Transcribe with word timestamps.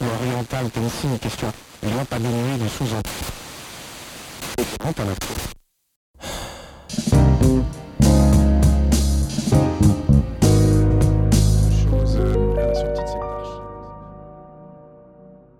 l'oriental 0.00 0.66
aussi 0.66 1.06
une 1.06 1.18
question. 1.18 1.52
Il 1.82 1.90
doit 1.92 2.04
pas 2.04 2.18
diminuer 2.18 2.58
de 2.58 2.68
sous-entendre. 2.68 3.14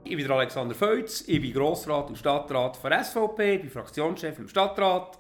Ich 0.07 0.17
bin 0.17 0.31
Alexander 0.31 0.75
Feutz, 0.75 1.25
ich 1.27 1.41
bin 1.41 1.53
Grossrat 1.53 2.09
und 2.09 2.17
Stadtrat 2.17 2.77
von 2.77 2.93
SVP, 2.93 3.55
ich 3.57 3.61
bin 3.63 3.71
Fraktionschef 3.71 4.39
im 4.39 4.49
Stadtrat. 4.49 5.19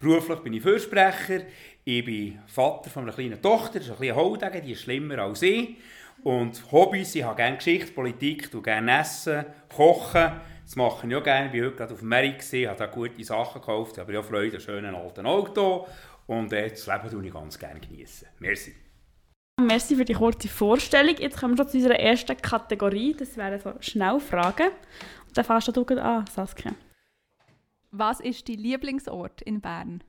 Beruflich 0.00 0.40
bin 0.40 0.52
ich 0.54 0.62
Fürsprecher, 0.62 1.42
ich 1.84 2.04
bin 2.04 2.40
Vater 2.48 2.90
von 2.90 3.04
einer 3.04 3.12
kleinen 3.12 3.40
Tochter, 3.40 3.78
das 3.78 3.88
ist 3.88 3.92
ein 3.92 3.98
bisschen 3.98 4.16
Haudegen, 4.16 4.62
die 4.64 4.72
ist 4.72 4.82
schlimmer 4.82 5.18
als 5.18 5.42
ich. 5.42 5.76
Und 6.22 6.70
Hobbys, 6.70 7.14
ich 7.16 7.24
habe 7.24 7.36
gerne 7.36 7.56
Geschichte, 7.56 7.92
Politik, 7.92 8.48
ich 8.52 8.62
gerne 8.62 9.00
Essen, 9.00 9.44
Kochen, 9.74 10.32
das 10.64 10.76
mache 10.76 11.06
ich 11.06 11.16
auch 11.16 11.22
gerne. 11.22 11.50
Ich 11.52 11.60
war 11.60 11.66
heute 11.66 11.76
gerade 11.76 11.92
auf 11.94 11.98
dem 11.98 12.08
Markt, 12.08 12.52
habe 12.52 12.78
da 12.78 12.86
gute 12.86 13.24
Sachen 13.24 13.60
gekauft, 13.60 13.98
aber 13.98 14.10
ich 14.10 14.16
habe 14.16 14.26
Freude 14.26 14.56
an 14.56 14.60
schönen 14.60 14.94
alten 14.94 15.26
Auto 15.26 15.88
und 16.26 16.52
äh, 16.52 16.70
das 16.70 16.86
Leben 16.86 17.10
genieße 17.10 17.26
ich 17.26 17.32
ganz 17.32 17.58
gerne. 17.58 17.80
Geniessen. 17.80 18.28
Merci. 18.38 18.74
Merci 19.60 19.96
für 19.96 20.04
die 20.04 20.14
kurze 20.14 20.48
Vorstellung. 20.48 21.16
Jetzt 21.18 21.38
kommen 21.38 21.58
wir 21.58 21.64
schon 21.64 21.70
zu 21.70 21.76
unserer 21.78 21.98
ersten 21.98 22.36
Kategorie. 22.36 23.14
Das 23.14 23.36
wären 23.36 23.60
so 23.60 23.74
Schnellfragen. 23.80 24.68
Und 24.68 25.36
dann 25.36 25.44
fährst 25.44 25.76
du 25.76 25.96
an, 25.98 26.24
Saskia. 26.26 26.72
Was 27.90 28.20
ist 28.20 28.48
dein 28.48 28.58
Lieblingsort 28.58 29.42
in 29.42 29.60
Bern? 29.60 30.02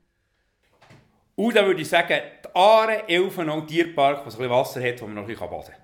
Und 1.36 1.46
uh, 1.46 1.50
dann 1.50 1.66
würde 1.66 1.82
ich 1.82 1.88
sagen, 1.88 2.20
die 2.44 2.48
Aare, 2.54 3.08
Elfenau, 3.08 3.62
Tierpark, 3.62 4.24
wo 4.24 4.28
es 4.28 4.34
ein 4.34 4.38
bisschen 4.38 4.50
Wasser 4.50 4.82
hat, 4.82 5.02
wo 5.02 5.06
man 5.06 5.16
noch 5.16 5.22
ein 5.22 5.26
bisschen 5.26 5.50
baden 5.50 5.72
kann. 5.72 5.83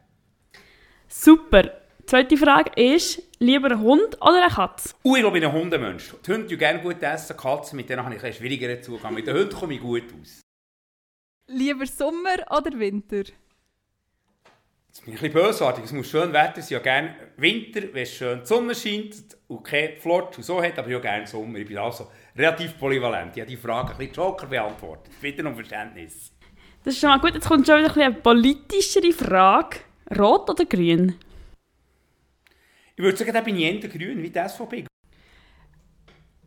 Super. 1.13 1.73
Zweite 2.07 2.37
Frage 2.37 2.71
ist, 2.81 3.21
lieber 3.41 3.73
ein 3.73 3.81
Hund 3.81 4.17
oder 4.21 4.45
eine 4.45 4.55
Katze? 4.55 4.95
Uh, 5.05 5.17
ich 5.17 5.23
glaube, 5.23 5.39
ich 5.39 5.43
bin 5.43 5.51
ein 5.51 5.61
Hundemensch. 5.61 6.15
Die 6.25 6.33
Hunde 6.33 6.57
gerne 6.57 6.81
gut 6.81 7.03
essen, 7.03 7.37
Katzen, 7.37 7.77
mit 7.77 7.91
denen 7.91 8.05
habe 8.05 8.15
ich 8.15 8.23
einen 8.23 8.33
schwierigeren 8.33 8.81
Zugang. 8.81 9.15
Mit 9.15 9.27
den 9.27 9.37
Hunden 9.37 9.53
komme 9.53 9.75
ich 9.75 9.81
gut 9.81 10.05
aus. 10.21 10.41
Lieber 11.49 11.85
Sommer 11.87 12.37
oder 12.57 12.79
Winter? 12.79 13.25
Jetzt 14.87 15.05
bin 15.05 15.15
ich 15.15 15.21
ein 15.21 15.33
bisschen 15.33 15.33
bösartig. 15.33 15.85
Es 15.85 15.93
muss 15.93 16.09
schön 16.09 16.33
Wetter 16.33 16.63
sein. 16.63 16.79
Ich 16.79 16.83
gerne 16.85 17.15
Winter, 17.37 17.83
wenn 17.93 18.03
es 18.05 18.15
schön 18.15 18.41
die 18.41 18.47
Sonne 18.47 18.75
scheint 18.77 19.37
und 19.49 19.65
kein 19.65 19.99
Flort 19.99 20.37
und 20.39 20.45
so 20.45 20.63
hat, 20.63 20.79
aber 20.79 20.89
ich 20.89 20.95
habe 20.95 21.03
gerne 21.03 21.27
Sommer. 21.27 21.59
Ich 21.59 21.67
bin 21.67 21.79
also 21.79 22.09
relativ 22.37 22.79
polyvalent. 22.79 23.37
Ich 23.37 23.41
habe 23.41 23.51
die 23.51 23.57
Frage 23.57 23.93
ein 23.93 23.99
bisschen 23.99 24.15
Joker 24.15 24.47
beantwortet. 24.47 25.13
Bitte 25.21 25.45
um 25.45 25.57
Verständnis. 25.57 26.33
Das 26.85 26.95
ist 26.95 27.01
schon 27.01 27.11
mal 27.11 27.19
gut. 27.19 27.35
Jetzt 27.35 27.49
kommt 27.49 27.67
schon 27.67 27.81
wieder 27.81 27.93
ein 27.97 28.01
eine 28.01 28.15
politischere 28.15 29.13
Frage. 29.13 29.90
Rot 30.19 30.51
oder 30.51 30.65
grün? 30.65 31.15
Ich 32.97 33.05
würde 33.05 33.17
sagen, 33.17 33.33
da 33.33 33.41
bin 33.41 33.57
ich 33.57 33.65
eher 33.65 33.89
grün 33.89 34.21
wie 34.23 34.31
die 34.31 34.49
SVP. 34.49 34.87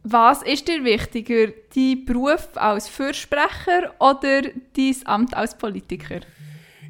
Was 0.03 0.43
ist 0.43 0.67
dir 0.67 0.83
wichtiger, 0.83 1.53
dein 1.73 2.03
Beruf 2.03 2.49
als 2.55 2.89
Fürsprecher 2.89 3.93
oder 3.99 4.41
dein 4.41 4.95
Amt 5.05 5.33
als 5.33 5.57
Politiker? 5.57 6.19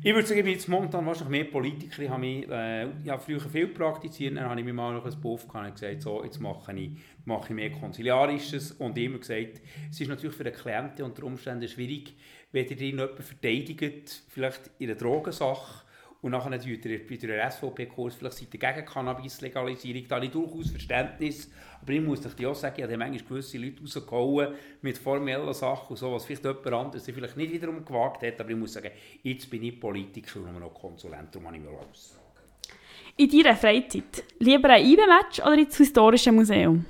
Ich 0.02 0.14
würde 0.14 0.28
sagen, 0.28 0.40
ich 0.40 0.46
bin 0.46 0.54
jetzt 0.54 0.68
momentan 0.68 1.06
wahrscheinlich 1.06 1.44
mehr 1.44 1.52
Politiker. 1.52 2.02
Ich 2.02 2.10
habe, 2.10 2.20
mich, 2.20 2.50
äh, 2.50 2.88
ich 3.04 3.10
habe 3.10 3.22
früher 3.22 3.40
viel 3.40 3.68
praktiziert, 3.68 4.36
dann 4.36 4.50
habe 4.50 4.60
ich 4.60 4.66
mir 4.66 4.74
mal 4.74 4.96
noch 4.96 5.06
ein 5.06 5.22
Buff 5.22 5.48
gehabt 5.48 5.68
und 5.68 5.74
gesagt, 5.76 6.02
so, 6.02 6.24
jetzt 6.24 6.40
mache 6.40 6.74
ich, 6.74 6.92
mache 7.24 7.50
ich 7.50 7.56
mehr 7.56 7.72
Konsiliarisches 7.72 8.72
und 8.74 8.98
immer 8.98 9.20
gesagt, 9.20 9.62
es 9.92 10.02
ist 10.02 10.08
natürlich 10.08 10.36
für 10.36 10.44
den 10.44 10.54
Klienten 10.54 11.06
unter 11.06 11.24
Umständen 11.24 11.68
schwierig, 11.68 12.16
wenn 12.52 12.66
ihr 12.66 12.82
ihn 12.82 12.98
jemanden 12.98 13.22
verteidigt, 13.22 14.24
vielleicht 14.28 14.72
in 14.80 14.90
einer 14.90 14.98
Drogensache 14.98 15.83
und 16.24 16.32
nachher 16.32 16.58
tut 16.58 16.86
ihr 16.86 17.06
bei 17.06 17.18
der 17.18 17.52
SVP-Kurs 17.52 18.16
vielleicht 18.16 18.38
seid 18.38 18.54
ihr 18.54 18.60
gegen 18.60 18.86
Cannabis-Legalisierung, 18.86 20.08
da 20.08 20.16
habe 20.16 20.26
ich 20.26 20.32
durchaus 20.32 20.72
Verständnis. 20.72 21.52
Aber 21.82 21.92
ich 21.92 22.02
muss 22.02 22.26
euch 22.26 22.46
auch 22.46 22.56
sagen, 22.56 22.76
ich 22.78 22.84
habe 22.84 22.96
manchmal 22.96 23.28
gewisse 23.28 23.58
Leute 23.58 23.82
rausgehauen 23.82 24.54
mit 24.82 24.98
formellen 24.98 25.54
Sachen 25.54 25.90
und 25.90 25.98
so, 25.98 26.14
was 26.14 26.24
vielleicht 26.24 26.46
jemand 26.46 26.66
anderes 26.68 27.04
vielleicht 27.04 27.36
nicht 27.36 27.52
wiederum 27.52 27.84
gewagt 27.84 28.24
hat. 28.24 28.40
Aber 28.40 28.50
ich 28.50 28.56
muss 28.56 28.72
sagen, 28.72 28.92
jetzt 29.22 29.50
bin 29.50 29.64
ich 29.64 29.78
Politiker 29.78 30.40
und 30.40 30.58
noch 30.62 30.74
Konsulent, 30.74 31.36
darum 31.36 31.48
habe 31.48 31.58
ich 31.58 31.64
mir 31.64 31.72
alles. 31.72 32.18
In 33.18 33.30
deiner 33.30 33.58
Freizeit 33.58 34.24
lieber 34.40 34.70
ein 34.70 34.86
IBE-Match 34.86 35.42
oder 35.42 35.58
ins 35.58 35.76
Historische 35.76 36.32
Museum? 36.32 36.86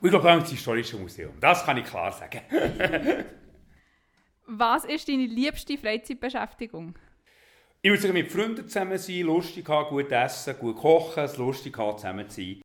Ich 0.00 0.10
glaube, 0.10 0.30
ins 0.30 0.48
Historische 0.48 0.96
Museum. 0.96 1.32
Das 1.40 1.64
kann 1.64 1.76
ich 1.76 1.84
klar 1.84 2.12
sagen. 2.12 2.40
Was 4.46 4.84
ist 4.84 5.08
deine 5.08 5.26
liebste 5.26 5.76
Freizeitbeschäftigung? 5.76 6.94
Ich 7.82 7.90
würde 7.90 8.02
sagen, 8.02 8.12
mit 8.12 8.30
Freunden 8.30 8.68
zusammen 8.68 8.98
sein, 8.98 9.20
lustig 9.20 9.66
haben, 9.66 9.88
gut 9.88 10.12
essen, 10.12 10.54
gut 10.58 10.76
kochen, 10.76 11.24
es 11.24 11.38
lustig 11.38 11.78
haben, 11.78 11.96
zusammen 11.96 12.28
zu 12.28 12.42
sein. 12.42 12.60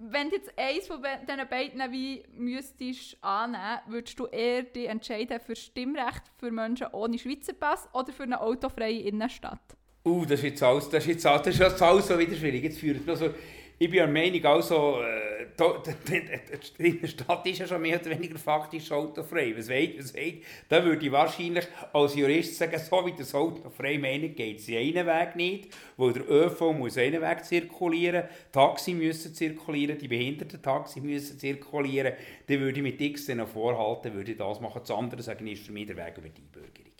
Wenn 0.00 0.30
du 0.30 0.34
jetzt 0.34 0.52
eins 0.58 0.88
von 0.88 1.00
diesen 1.00 1.48
beiden 1.48 1.92
wie 1.92 2.24
müsstest 2.34 3.18
annehmen, 3.22 3.78
würdest 3.86 4.18
du 4.18 4.26
eher 4.26 4.64
dich 4.64 4.88
entscheiden 4.88 5.38
für 5.38 5.54
Stimmrecht 5.54 6.24
für 6.40 6.50
Menschen 6.50 6.88
ohne 6.90 7.20
Schweizer 7.20 7.52
Pass 7.52 7.88
oder 7.92 8.12
für 8.12 8.24
eine 8.24 8.40
autofreie 8.40 9.02
Innenstadt? 9.02 9.60
Uh, 10.04 10.24
das 10.24 10.40
ist 10.40 10.42
jetzt 10.42 10.62
alles, 10.64 10.88
das 10.88 11.04
ist 11.04 11.10
jetzt 11.10 11.26
alles, 11.26 11.42
das 11.42 11.54
ist 11.54 11.60
jetzt 11.60 11.82
alles 11.82 12.08
so 12.08 12.18
wieder 12.18 12.34
schwierig. 12.34 12.64
Jetzt 12.64 12.80
führt 12.80 13.08
also, 13.08 13.30
ich 13.78 13.88
bin 13.88 13.98
der 13.98 14.08
Meinung, 14.08 14.44
also, 14.44 15.02
äh, 15.02 15.41
die 15.58 16.88
Innenstadt 16.88 17.46
ist 17.46 17.58
ja 17.58 17.66
schon 17.66 17.82
mehr 17.82 18.00
oder 18.00 18.10
weniger 18.10 18.38
faktisch 18.38 18.90
autofrei. 18.90 19.54
Was 19.56 19.68
weit, 19.68 19.98
was 19.98 20.14
weit, 20.14 20.42
da 20.68 20.84
würde 20.84 21.04
ich 21.04 21.12
wahrscheinlich 21.12 21.66
als 21.92 22.14
Jurist 22.14 22.56
sagen, 22.56 22.78
so 22.78 23.06
wie 23.06 23.12
das 23.12 23.34
autofrei 23.34 23.98
meinen, 23.98 24.34
geht 24.34 24.58
es 24.58 24.68
einen 24.68 25.06
Weg 25.06 25.36
nicht, 25.36 25.68
weil 25.96 26.12
der 26.12 26.28
ÖV 26.30 26.72
muss 26.72 26.98
einen 26.98 27.20
Weg 27.20 27.44
zirkulieren, 27.44 28.24
Taxi 28.50 28.94
müssen 28.94 29.34
zirkulieren, 29.34 29.98
die 29.98 30.08
behinderten 30.08 30.62
Taxi 30.62 31.00
müssen 31.00 31.38
zirkulieren. 31.38 32.14
Dann 32.46 32.60
würde 32.60 32.78
ich 32.78 32.82
mit 32.82 33.00
X 33.00 33.30
vorhalten, 33.52 34.14
würde 34.14 34.32
ich 34.32 34.38
das 34.38 34.60
machen. 34.60 34.80
Das 34.80 34.90
andere 34.90 35.22
sagen, 35.22 35.46
ist 35.46 35.66
für 35.66 35.72
mich 35.72 35.86
der 35.86 35.96
Weg 35.96 36.18
über 36.18 36.28
die 36.28 36.40
Bürgerin. 36.40 36.91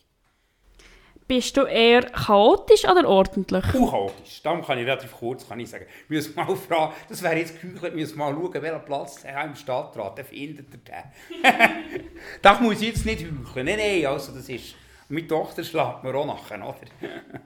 Bist 1.29 1.57
du 1.57 1.63
eher 1.63 2.03
chaotisch 2.03 2.85
oder 2.85 3.09
ordentlich? 3.09 3.65
Chaotisch. 3.65 4.43
Darum 4.43 4.63
kann 4.63 4.79
ich 4.79 4.87
relativ 4.87 5.13
kurz 5.13 5.49
kann 5.49 5.61
ich 5.61 5.71
sagen. 5.71 5.87
Wir 6.09 6.17
müssen 6.17 6.35
mal 6.35 6.57
fragen, 6.69 6.95
das 7.09 7.23
wäre 7.23 7.37
jetzt 7.37 7.61
geheuchelt, 7.61 7.95
wir 7.95 8.01
müssen 8.01 8.19
mal 8.19 8.33
schauen, 8.33 8.63
welchen 8.63 8.85
Platz 8.85 9.23
der 9.23 9.45
im 9.45 9.55
Stadtrat, 9.55 10.19
der 10.19 10.25
findet 10.25 10.67
er 10.89 11.05
den. 11.43 12.03
das 12.43 12.61
muss 12.61 12.81
ich 12.81 12.89
jetzt 12.89 13.07
nicht 13.07 13.25
heucheln. 13.25 13.67
Nein, 13.67 13.79
nein, 13.79 14.07
also 14.07 14.33
das 14.33 14.49
ist... 14.49 14.75
Meine 15.09 15.27
Tochter 15.27 15.63
schlägt 15.63 16.03
mir 16.05 16.15
auch 16.15 16.27
nachher, 16.27 16.57
oder? 16.57 16.77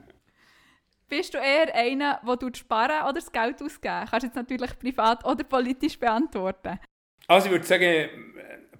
Bist 1.09 1.33
du 1.33 1.37
eher 1.37 1.73
einer, 1.73 2.19
der 2.25 2.55
sparen 2.55 3.03
oder 3.03 3.13
das 3.13 3.31
Geld 3.31 3.61
ausgeben? 3.61 4.05
Kannst 4.09 4.23
du 4.23 4.27
jetzt 4.27 4.35
natürlich 4.35 4.77
privat 4.77 5.25
oder 5.25 5.43
politisch 5.43 5.97
beantworten. 5.97 6.79
Also 7.27 7.47
ich 7.47 7.51
würde 7.51 7.65
sagen, 7.65 8.09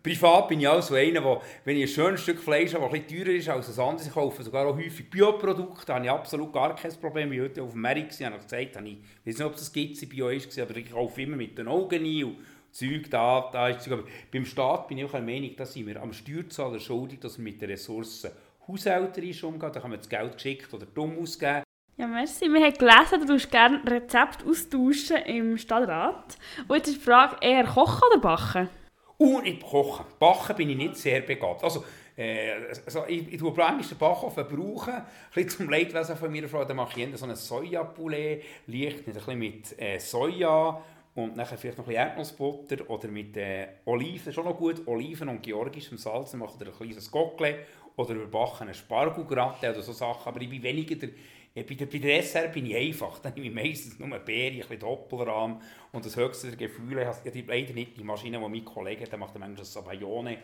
Privat 0.08 0.48
bin 0.48 0.62
ich 0.62 0.68
auch 0.70 0.82
so 0.82 0.96
einer, 0.96 1.20
der, 1.20 1.42
wenn 1.66 1.76
ich 1.76 1.84
ein 1.84 1.88
schönes 1.90 2.22
Stück 2.22 2.40
Fleisch 2.40 2.74
habe, 2.74 2.86
das 2.86 2.94
bisschen 2.94 3.26
teurer 3.26 3.36
ist 3.36 3.50
als 3.50 3.78
ein 3.78 3.86
anderes, 3.86 4.08
ich 4.08 4.14
kaufe 4.14 4.42
sogar 4.42 4.66
auch 4.66 4.78
häufig 4.78 5.10
Bioprodukte, 5.10 5.86
da 5.86 5.96
habe 5.96 6.06
ich 6.06 6.12
absolut 6.12 6.54
gar 6.54 6.74
kein 6.76 6.94
Problem. 6.94 7.34
Ich 7.34 7.42
heute 7.42 7.62
auf 7.62 7.72
dem 7.72 7.82
Markt 7.82 8.18
war, 8.18 8.28
habe 8.28 8.38
ich 8.38 8.44
gesagt, 8.44 8.78
habe 8.78 8.88
ich, 8.88 8.98
ich 9.26 9.34
weiß 9.34 9.40
nicht, 9.40 9.48
ob 9.48 9.56
es 9.56 9.74
Gitze 9.74 10.08
Bio 10.08 10.30
ist, 10.30 10.58
aber 10.58 10.78
ich 10.78 10.90
kaufe 10.90 11.22
immer 11.22 11.36
mit 11.36 11.58
den 11.58 11.68
Augen 11.68 12.06
ein 12.06 12.24
und 12.24 12.38
Zeug 12.72 13.10
da, 13.10 13.50
da 13.52 13.68
ist 13.68 13.82
Zeug. 13.82 13.94
Aber 13.94 14.04
beim 14.32 14.46
Staat 14.46 14.88
bin 14.88 15.00
ich 15.00 15.04
auch 15.04 15.12
der 15.12 15.22
Meinung, 15.22 15.54
dass 15.58 15.76
wir 15.76 16.02
am 16.02 16.14
Steuerzahler 16.14 16.80
schuldig, 16.80 17.20
dass 17.20 17.38
wir 17.38 17.44
mit 17.44 17.62
den 17.62 17.70
Ressourcen 17.70 18.32
haushälterisch 18.66 19.44
umgehen, 19.44 19.72
da 19.74 19.80
kann 19.82 19.90
man 19.90 20.00
das 20.00 20.08
Geld 20.08 20.36
geschickt 20.36 20.74
oder 20.74 20.86
dumm 20.86 21.20
ausgeben. 21.22 21.64
Ja, 21.98 22.08
merci. 22.08 22.46
Wir 22.46 22.64
haben 22.64 22.74
gelesen, 22.74 23.20
du 23.20 23.34
tust 23.34 23.52
gerne 23.52 23.82
Rezept 23.86 24.46
austauschen 24.48 25.18
im 25.26 25.58
Stadtrat. 25.58 26.38
Und 26.66 26.78
jetzt 26.78 26.88
ist 26.88 26.98
die 26.98 27.04
Frage, 27.04 27.36
eher 27.42 27.66
kochen 27.66 28.04
oder 28.10 28.22
backen? 28.22 28.70
Und 29.18 29.46
ich 29.48 29.60
koche. 29.60 30.06
Backen 30.20 30.56
bin 30.56 30.70
ich 30.70 30.78
nicht 30.78 30.96
sehr 30.96 31.22
begabt. 31.22 31.64
Also, 31.64 31.84
äh, 32.16 32.52
also 32.86 33.06
ich, 33.08 33.34
ich 33.34 33.40
tue 33.40 33.52
manchmal 33.56 33.82
den 33.82 33.98
Backofen 33.98 34.48
brauchen, 34.48 34.94
ein 34.94 35.06
bisschen 35.34 35.50
zum 35.50 35.70
Leidwesen 35.70 36.18
von 36.18 36.32
meiner 36.32 36.48
Frau, 36.48 36.64
dann 36.66 36.78
mache 36.78 37.00
ich 37.00 37.18
so 37.18 37.26
einen 37.26 37.36
Sojapoulet, 37.36 38.44
leicht 38.68 39.04
ein 39.08 39.40
mit 39.40 39.80
äh, 39.80 40.00
Soja 40.00 40.82
und 41.16 41.36
nachher 41.36 41.58
vielleicht 41.58 41.80
noch 41.80 41.86
ein 41.86 41.90
bisschen 41.90 42.08
Erdnussbutter 42.08 42.90
oder 42.90 43.08
mit 43.08 43.36
äh, 43.38 43.68
Oliven, 43.86 44.32
schon 44.32 44.46
noch 44.46 44.58
gut, 44.58 44.88
Oliven 44.88 45.30
und 45.30 45.42
georgischem 45.42 45.98
Salz, 45.98 46.32
dann 46.32 46.40
mache 46.40 46.54
ich 46.60 46.68
ein 46.68 46.74
kleines 46.74 47.12
Gockle 47.12 47.60
oder 47.96 48.14
überbacken 48.14 48.68
einen 48.68 48.76
Spargelgratte 48.76 49.72
oder 49.72 49.82
so 49.82 49.94
Sachen, 49.94 50.28
aber 50.28 50.42
ich 50.42 50.50
bin 50.50 50.62
weniger 50.62 50.96
der 50.96 51.10
ja, 51.58 51.64
bei, 51.68 51.74
der, 51.74 51.88
bei 51.88 51.98
der 51.98 52.20
SR 52.20 52.50
bin 52.50 52.68
ich 52.68 52.76
einfach. 52.76 53.18
Dann 53.24 53.34
nehme 53.34 53.48
ich 53.48 53.54
meistens 53.54 53.98
nur 53.98 54.08
Beere, 54.20 54.54
ein 54.54 54.60
bisschen 54.60 54.80
Doppelrahm 54.80 55.60
und 55.92 56.06
das 56.06 56.16
höchste 56.16 56.50
der 56.50 56.68
Gefühle. 56.68 57.02
Ich 57.02 57.08
habe 57.08 57.44
leider 57.48 57.74
nicht 57.74 57.98
die 57.98 58.04
Maschine, 58.04 58.38
die 58.38 58.48
mein 58.48 58.64
Kollege 58.64 59.02
hat, 59.04 59.12
der 59.12 59.18
macht 59.18 59.34
manchmal 59.34 59.58
das 59.58 59.74
Sabayone. 59.74 60.38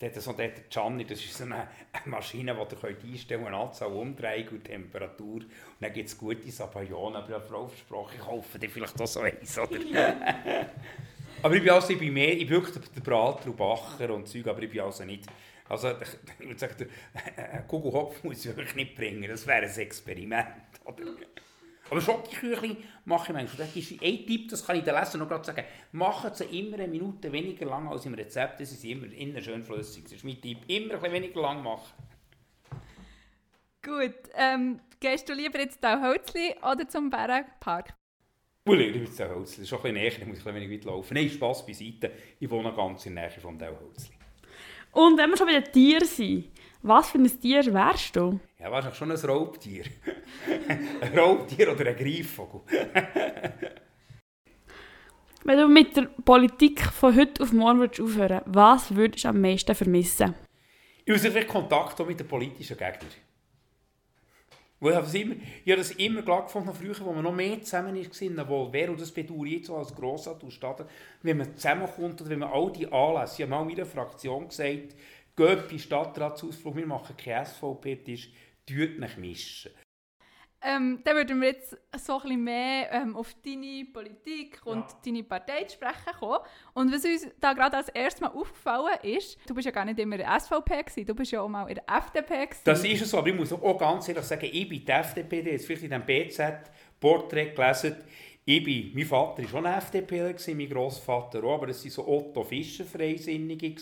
Der 0.00 0.20
so 0.20 0.32
der 0.32 0.50
Gianni, 0.70 1.04
das 1.04 1.20
ist 1.20 1.36
so 1.36 1.44
eine 1.44 1.68
Maschine, 2.06 2.54
die 2.54 2.86
ihr 2.86 3.12
einstellen 3.12 3.44
könnt, 3.44 3.54
Anzahl 3.54 3.92
Umdrehung 3.92 4.48
und 4.48 4.64
Temperatur. 4.64 5.34
Und 5.36 5.50
dann 5.80 5.92
gibt 5.92 6.08
es 6.08 6.18
gute 6.18 6.50
Sabayone, 6.50 7.18
aber 7.18 7.28
ich 7.28 7.34
habe 7.34 7.44
Frau 7.44 7.68
versprochen, 7.68 8.14
ich 8.18 8.24
kaufe 8.24 8.58
dir 8.58 8.70
vielleicht 8.70 9.00
auch 9.00 9.06
so 9.06 9.20
eins, 9.20 9.58
oder? 9.58 9.78
aber 11.42 11.54
ich 11.54 11.62
bin 11.62 11.72
also, 11.72 11.92
ich 11.92 11.98
bin 11.98 12.12
mehr, 12.12 12.32
ich 12.32 12.48
bin 12.48 12.62
wirklich 12.62 12.74
der 12.90 13.00
Brater 13.02 13.50
und 13.50 13.56
Bacher 13.56 14.12
und 14.12 14.26
Zeug, 14.26 14.48
aber 14.48 14.62
ich 14.62 14.70
bin 14.70 14.80
also 14.80 15.04
nicht 15.04 15.26
also, 15.68 15.90
ich 16.38 16.46
würde 16.46 16.58
sagen, 16.58 16.88
Kugelhopf 17.68 18.22
muss 18.22 18.44
ich 18.44 18.56
wirklich 18.56 18.74
nicht 18.74 18.94
bringen. 18.94 19.28
Das 19.28 19.46
wäre 19.46 19.66
ein 19.66 19.78
Experiment. 19.78 20.46
Oder, 20.84 21.04
Aber 21.90 22.00
Schokoküchli 22.00 22.76
mache 23.04 23.32
ich 23.32 23.34
manchmal. 23.34 23.66
Das 23.66 23.76
ist 23.76 23.92
ein 23.92 24.26
Tipp, 24.26 24.50
das 24.50 24.66
kann 24.66 24.76
ich 24.76 24.84
den 24.84 24.94
Lesern 24.94 25.20
noch 25.20 25.28
gerade 25.28 25.44
sagen. 25.44 25.64
Machen 25.92 26.30
sie 26.34 26.44
immer 26.58 26.78
eine 26.78 26.88
Minute 26.88 27.32
weniger 27.32 27.66
lang 27.66 27.88
als 27.88 28.04
im 28.04 28.14
Rezept, 28.14 28.60
das 28.60 28.72
ist 28.72 28.84
immer 28.84 29.10
innen 29.12 29.42
schön 29.42 29.62
flüssig. 29.62 30.04
Das 30.04 30.12
ist 30.12 30.24
mein 30.24 30.40
Tipp. 30.40 30.58
Immer 30.66 30.94
ein 30.94 31.00
bisschen 31.00 31.14
weniger 31.14 31.40
lang 31.40 31.62
machen. 31.62 31.92
Gut, 33.82 34.14
ähm, 34.34 34.80
gehst 34.98 35.28
du 35.28 35.34
lieber 35.34 35.58
jetzt 35.60 35.82
da 35.82 36.00
Holzli 36.00 36.54
oder 36.62 36.88
zum 36.88 37.10
Bärenpark? 37.10 37.94
Ui, 38.66 38.80
ich 38.80 38.92
bin 38.94 39.12
zu 39.12 39.28
Holzli. 39.28 39.64
Das 39.64 39.72
ist 39.72 39.72
ein 39.74 39.82
bisschen 39.82 39.94
näher, 39.94 40.12
da 40.18 40.24
muss 40.26 40.38
ich 40.38 40.46
ein 40.46 40.54
wenig 40.54 40.70
weit 40.70 40.84
laufen. 40.84 41.14
Nein, 41.14 41.28
Spass 41.28 41.66
beiseite. 41.66 42.12
Ich 42.40 42.48
wohne 42.48 42.72
ganz 42.72 43.04
in 43.04 43.14
der 43.14 43.28
Nähe 43.28 43.40
vom 43.40 43.60
Holzli. 43.60 44.14
Und 44.94 45.18
wenn 45.18 45.30
wir 45.30 45.36
schon 45.36 45.46
bei 45.46 45.60
den 45.60 45.72
Tieren 45.72 46.06
sind, 46.06 46.50
was 46.82 47.10
für 47.10 47.18
ein 47.18 47.40
Tier 47.40 47.64
wärst 47.72 48.16
du? 48.16 48.40
Ja, 48.58 48.70
wahrscheinlich 48.70 48.98
schon 48.98 49.10
ein 49.10 49.18
Raubtier. 49.18 49.84
ein 51.00 51.18
Raubtier 51.18 51.72
oder 51.72 51.86
ein 51.86 51.96
Greifvogel. 51.96 52.60
wenn 55.44 55.58
du 55.58 55.68
mit 55.68 55.96
der 55.96 56.08
Politik 56.24 56.80
von 56.80 57.14
heute 57.14 57.42
auf 57.42 57.52
morgen 57.52 57.80
würdest 57.80 58.00
aufhören 58.00 58.40
was 58.46 58.94
würdest 58.94 59.24
du 59.24 59.28
am 59.28 59.40
meisten 59.40 59.74
vermissen? 59.74 60.34
Vielleicht 61.06 61.48
Kontakt 61.48 61.98
mit 62.06 62.18
den 62.18 62.26
politischen 62.26 62.76
Gegnern. 62.76 63.10
Weil 64.84 65.02
ich 65.02 65.22
immer, 65.22 65.36
ich 65.64 65.72
habe 65.72 65.80
das 65.80 65.92
immer 65.92 66.20
klar 66.20 66.42
gefunden, 66.42 66.74
früher, 66.74 66.94
wo 67.00 67.12
man 67.12 67.24
noch 67.24 67.32
mehr 67.32 67.58
zusammen 67.62 67.96
war, 67.96 68.48
wo 68.50 68.68
wer, 68.70 68.90
und 68.90 69.00
das 69.00 69.10
bedauere 69.10 69.46
ich 69.46 69.52
jetzt 69.54 69.70
als 69.70 69.94
Grossrat 69.94 70.44
aus 70.44 70.52
Stadt, 70.52 70.84
wenn 71.22 71.38
man 71.38 71.56
zusammenkommt 71.56 72.20
oder 72.20 72.28
wenn 72.28 72.40
man 72.40 72.52
all 72.52 72.70
die 72.70 72.86
Anlässe, 72.92 73.36
ich 73.36 73.42
habe 73.42 73.50
mal 73.50 73.64
meiner 73.64 73.86
Fraktion 73.86 74.46
gesagt, 74.46 74.94
geht 75.36 75.68
bei 75.68 75.78
Stadtratsausflug, 75.78 76.76
wir 76.76 76.86
machen 76.86 77.16
keinen 77.16 77.46
SVP-Tisch, 77.46 78.30
tut 78.66 78.98
nicht 78.98 79.16
mischen. 79.16 79.70
Ähm, 80.66 81.00
dann 81.04 81.16
würden 81.16 81.40
wir 81.42 81.48
jetzt 81.48 81.76
so 81.98 82.14
ein 82.16 82.22
bisschen 82.22 82.44
mehr 82.44 82.90
ähm, 82.92 83.14
auf 83.16 83.34
deine 83.44 83.84
Politik 83.92 84.60
und 84.64 84.78
Ja. 84.78 84.86
deine 85.04 85.22
Partei 85.22 85.64
zu 85.64 85.74
sprechen 85.74 86.18
kommen. 86.18 86.38
Und 86.72 86.92
was 86.92 87.04
uns 87.04 87.26
da 87.38 87.52
gerade 87.52 87.76
als 87.76 87.90
erstes 87.90 88.22
Mal 88.22 88.28
aufgefallen 88.28 88.98
ist, 89.02 89.38
du 89.46 89.54
bist 89.54 89.66
ja 89.66 89.70
gar 89.72 89.84
nicht 89.84 89.98
immer 89.98 90.16
in 90.16 90.22
der 90.22 90.40
SVP 90.40 90.82
gewesen, 90.82 91.06
du 91.06 91.14
bist 91.14 91.32
ja 91.32 91.42
auch 91.42 91.48
mal 91.48 91.66
in 91.68 91.74
der 91.74 91.84
FDP 91.96 92.46
gewesen. 92.46 92.60
Das 92.64 92.82
ist 92.82 93.02
es 93.02 93.10
so, 93.10 93.18
aber 93.18 93.28
ich 93.28 93.34
muss 93.34 93.52
auch 93.52 93.78
ganz 93.78 94.08
ehrlich 94.08 94.24
sagen, 94.24 94.48
ich 94.50 94.68
bin 94.68 94.84
die 94.84 94.90
FDP, 94.90 95.42
die 95.42 95.50
jetzt 95.50 95.66
vielleicht 95.66 95.82
in 95.82 95.90
diesem 95.90 96.06
BZ-Porträt 96.06 97.52
gelesen, 97.54 97.96
ich 98.46 98.62
bin, 98.62 98.92
mein 98.94 99.06
Vater 99.06 99.42
war 99.42 99.48
schon 99.48 99.64
ein 99.66 99.78
FDPler, 99.78 100.34
mein 100.48 100.68
Grossvater 100.68 101.42
auch, 101.44 101.54
aber 101.54 101.68
es 101.68 101.82
waren 101.82 101.90
so 101.90 102.06
Otto 102.06 102.42
Fischer 102.44 102.84
Freisinnige, 102.84 103.74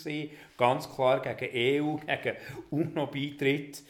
ganz 0.57 0.89
klar 0.93 1.21
gegen 1.21 1.85
EU, 1.85 1.97
gegen 1.97 2.37
UNO-Beitritt. 2.71 3.83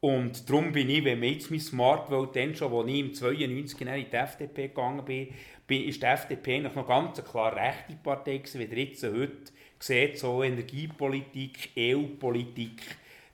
Und 0.00 0.48
darum 0.48 0.72
bin 0.72 0.88
ich, 0.88 1.04
wenn 1.04 1.20
man 1.20 1.28
jetzt 1.28 1.50
mein 1.50 1.60
Smart 1.60 2.08
Vote 2.08 2.40
dann 2.40 2.54
schon, 2.54 2.72
als 2.72 2.88
ich 2.88 3.00
im 3.00 3.12
92 3.12 3.80
in 3.80 3.86
die 4.10 4.16
FDP 4.16 4.68
gegangen 4.68 5.04
bin, 5.04 5.28
bin 5.66 5.84
ist 5.84 6.02
die 6.02 6.06
FDP 6.06 6.60
noch 6.60 6.86
ganz 6.86 7.22
klar 7.22 7.54
rechte 7.54 7.96
Partei 8.02 8.38
gewesen, 8.38 8.60
wie 8.60 8.64
ihr 8.64 8.84
jetzt 8.86 9.04
heute 9.04 9.52
seht, 9.78 10.18
so 10.18 10.42
Energiepolitik, 10.42 11.70
EU-Politik. 11.76 12.80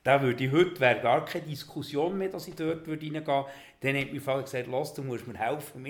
Da 0.03 0.21
würde 0.21 0.45
ich 0.45 0.53
heute, 0.53 0.81
wäre 0.81 1.01
gar 1.01 1.25
keine 1.25 1.47
Diskussion 1.47 2.19
mehr, 2.19 2.29
dass 2.29 2.49
ich 2.49 2.55
dort 2.55 2.87
würde 2.87 3.07
reingehen 3.07 3.27
würde. 3.27 3.49
Dann 3.81 3.97
hat 3.97 4.13
mein 4.13 4.21
Vater 4.21 4.43
gesagt, 4.43 4.67
los, 4.67 4.95
du 4.95 5.03
musst 5.03 5.27
mir 5.27 5.39
helfen. 5.39 5.85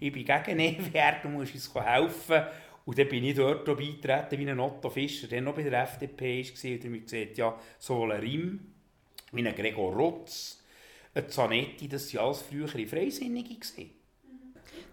Ich 0.00 0.12
bin 0.12 0.24
gegen 0.24 0.58
EWR, 0.58 1.16
du 1.22 1.28
musst 1.28 1.54
uns 1.54 1.74
helfen. 1.74 2.42
Und 2.86 2.98
dann 2.98 3.08
bin 3.08 3.24
ich 3.24 3.34
dort 3.34 3.68
auch 3.68 3.76
beitreten, 3.76 4.38
wie 4.38 4.50
ein 4.50 4.60
Otto 4.60 4.90
Fischer, 4.90 5.28
der 5.28 5.40
noch 5.40 5.54
bei 5.54 5.62
der 5.62 5.82
FDP 5.82 6.44
war. 6.44 6.72
Und 6.72 6.84
dann 6.84 7.04
gesagt, 7.04 7.38
ja, 7.38 7.58
so 7.78 8.04
ein 8.04 8.20
Rim, 8.20 8.73
wie 9.34 9.46
ein 9.46 9.54
Gregor 9.54 9.94
Rutz, 9.94 10.62
ein 11.14 11.28
Zanetti, 11.28 11.88
das 11.88 12.12
waren 12.14 12.26
alles 12.26 12.42
frühere 12.42 12.86
Freisinnige. 12.86 13.54
Gewesen. 13.54 13.90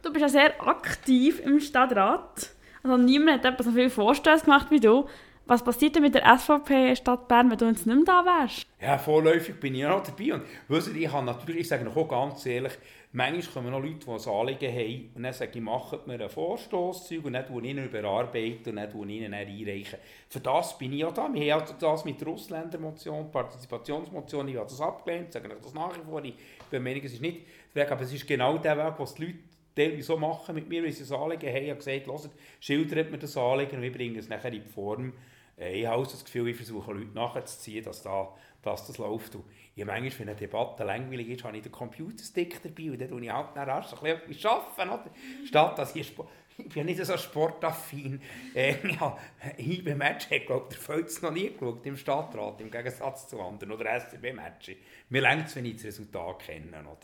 Du 0.01 0.11
bist 0.11 0.21
ja 0.21 0.29
sehr 0.29 0.67
aktiv 0.67 1.39
im 1.39 1.59
Stadtrat. 1.59 2.51
Also 2.83 2.97
niemand 2.97 3.43
hat 3.43 3.63
so 3.63 3.71
viele 3.71 3.89
Vorstöße 3.89 4.45
gemacht 4.45 4.67
wie 4.71 4.79
du. 4.79 5.07
Was 5.45 5.63
passiert 5.63 5.95
denn 5.95 6.03
mit 6.03 6.15
der 6.15 6.37
SVP 6.37 6.95
Stadt 6.95 7.27
Bern, 7.27 7.49
wenn 7.51 7.57
du 7.57 7.65
jetzt 7.65 7.85
nicht 7.85 7.95
mehr 7.95 8.05
da 8.05 8.25
wärst? 8.25 8.65
Ja, 8.79 8.97
vorläufig 8.97 9.59
bin 9.59 9.75
ich 9.75 9.81
ja 9.81 9.89
noch 9.89 10.03
dabei. 10.03 10.35
Und 10.35 10.43
wisst 10.67 10.87
ihr, 10.87 10.95
ich 10.95 11.11
habe 11.11 11.25
natürlich, 11.25 11.61
ich 11.61 11.67
sage 11.67 11.89
auch 11.89 12.07
ganz 12.07 12.45
ehrlich, 12.45 12.73
manchmal 13.13 13.53
kommen 13.53 13.71
noch 13.71 13.79
Leute, 13.79 14.05
die 14.05 14.09
ein 14.09 14.33
Anliegen 14.33 14.73
haben 14.73 15.11
und 15.15 15.23
dann 15.23 15.33
sage 15.33 15.51
ich, 15.55 15.61
macht 15.61 16.07
mir 16.07 16.13
einen 16.13 16.29
Vorstoßzeug 16.29 17.25
und 17.25 17.33
dann 17.33 17.45
tue 17.45 17.61
ich 17.63 17.69
ihn 17.69 17.83
überarbeiten 17.83 18.69
und 18.69 18.75
dann 18.77 18.89
ich 19.09 19.21
ihn 19.21 19.33
einreichen. 19.33 19.99
Für 20.29 20.39
das 20.39 20.77
bin 20.77 20.93
ich 20.93 20.99
ja 20.99 21.11
da. 21.11 21.23
Wir 21.33 21.53
haben 21.53 21.65
ja 21.65 21.75
das 21.79 22.05
mit 22.05 22.21
der 22.21 22.27
Ausländermotion, 22.29 23.31
Partizipationsmotion, 23.31 24.47
ich 24.47 24.55
habe 24.55 24.69
das 24.69 24.81
abgelehnt, 24.81 25.33
sage 25.33 25.49
ich 25.53 25.61
das 25.61 25.73
nach 25.73 25.95
wie 25.97 26.03
vor. 26.09 26.23
Ich 26.23 26.35
bin 26.69 26.83
der 26.83 27.03
es 27.03 27.13
ist 27.13 27.21
nicht 27.21 27.41
Weg, 27.73 27.91
aber 27.91 28.01
es 28.01 28.13
ist 28.13 28.27
genau 28.27 28.57
der 28.57 28.77
Weg, 28.77 28.93
was 28.97 29.15
die 29.15 29.25
Leute 29.25 29.37
teilweise 29.75 30.17
machen 30.17 30.55
mit 30.55 30.67
mir, 30.67 30.83
wenn 30.83 30.91
sie 30.91 31.03
ein 31.13 31.21
Anliegen 31.21 31.47
haben. 31.47 31.63
Ich 31.63 31.69
habe 31.69 31.79
gesagt, 31.79 32.35
schildert 32.59 33.11
mir 33.11 33.17
das 33.17 33.37
Anliegen 33.37 33.77
und 33.77 33.81
wir 33.81 33.91
bringen 33.91 34.17
es 34.17 34.29
nachher 34.29 34.51
in 34.51 34.63
die 34.63 34.69
Form. 34.69 35.13
Äh, 35.57 35.79
Ich 35.79 35.85
habe 35.87 36.01
auch 36.01 36.07
das 36.07 36.23
Gefühl, 36.23 36.49
ich 36.49 36.57
versuche 36.57 36.91
Leute 36.91 37.13
nachzuziehen, 37.13 37.83
dass, 37.83 38.01
da, 38.01 38.33
dass 38.61 38.87
das 38.87 38.97
läuft. 38.97 39.35
Und 39.35 39.45
ich 39.75 39.85
manchmal, 39.85 40.19
wenn 40.19 40.29
eine 40.29 40.37
Debatte 40.37 40.83
langweilig 40.83 41.29
ist, 41.29 41.43
habe 41.43 41.57
ich 41.57 41.63
den 41.63 41.71
Computerstick 41.71 42.61
dabei 42.61 42.91
und 42.91 43.01
dann 43.01 43.09
tue 43.09 43.21
ich 43.21 43.31
halt 43.31 43.47
dann 43.55 43.83
so 43.83 43.97
ein 43.97 44.21
bisschen 44.27 44.49
arbeiten. 44.49 44.89
Oder? 44.89 45.11
Statt 45.45 45.77
dass 45.77 45.95
ich, 45.95 46.13
ich 46.57 46.69
bin 46.69 46.69
ja 46.75 46.83
nicht 46.83 47.05
so 47.05 47.17
sportaffin. 47.17 48.21
Äh, 48.53 48.75
ja, 48.87 49.17
IB-Match 49.57 50.29
hat, 50.29 50.45
glaube 50.45 50.67
ich, 50.69 50.75
der 50.75 50.83
Völz 50.83 51.21
noch 51.21 51.31
nie 51.31 51.51
geschaut 51.51 51.85
im 51.85 51.97
Stadtrat, 51.97 52.61
im 52.61 52.69
Gegensatz 52.69 53.27
zu 53.27 53.41
anderen. 53.41 53.73
Oder 53.73 53.99
SCB-Match. 53.99 54.71
Mir 55.09 55.21
längt 55.21 55.47
es, 55.47 55.55
wenn 55.55 55.65
ich 55.65 55.75
das 55.75 55.85
Resultat 55.85 56.39
kenne. 56.39 56.79
Oder? 56.79 56.97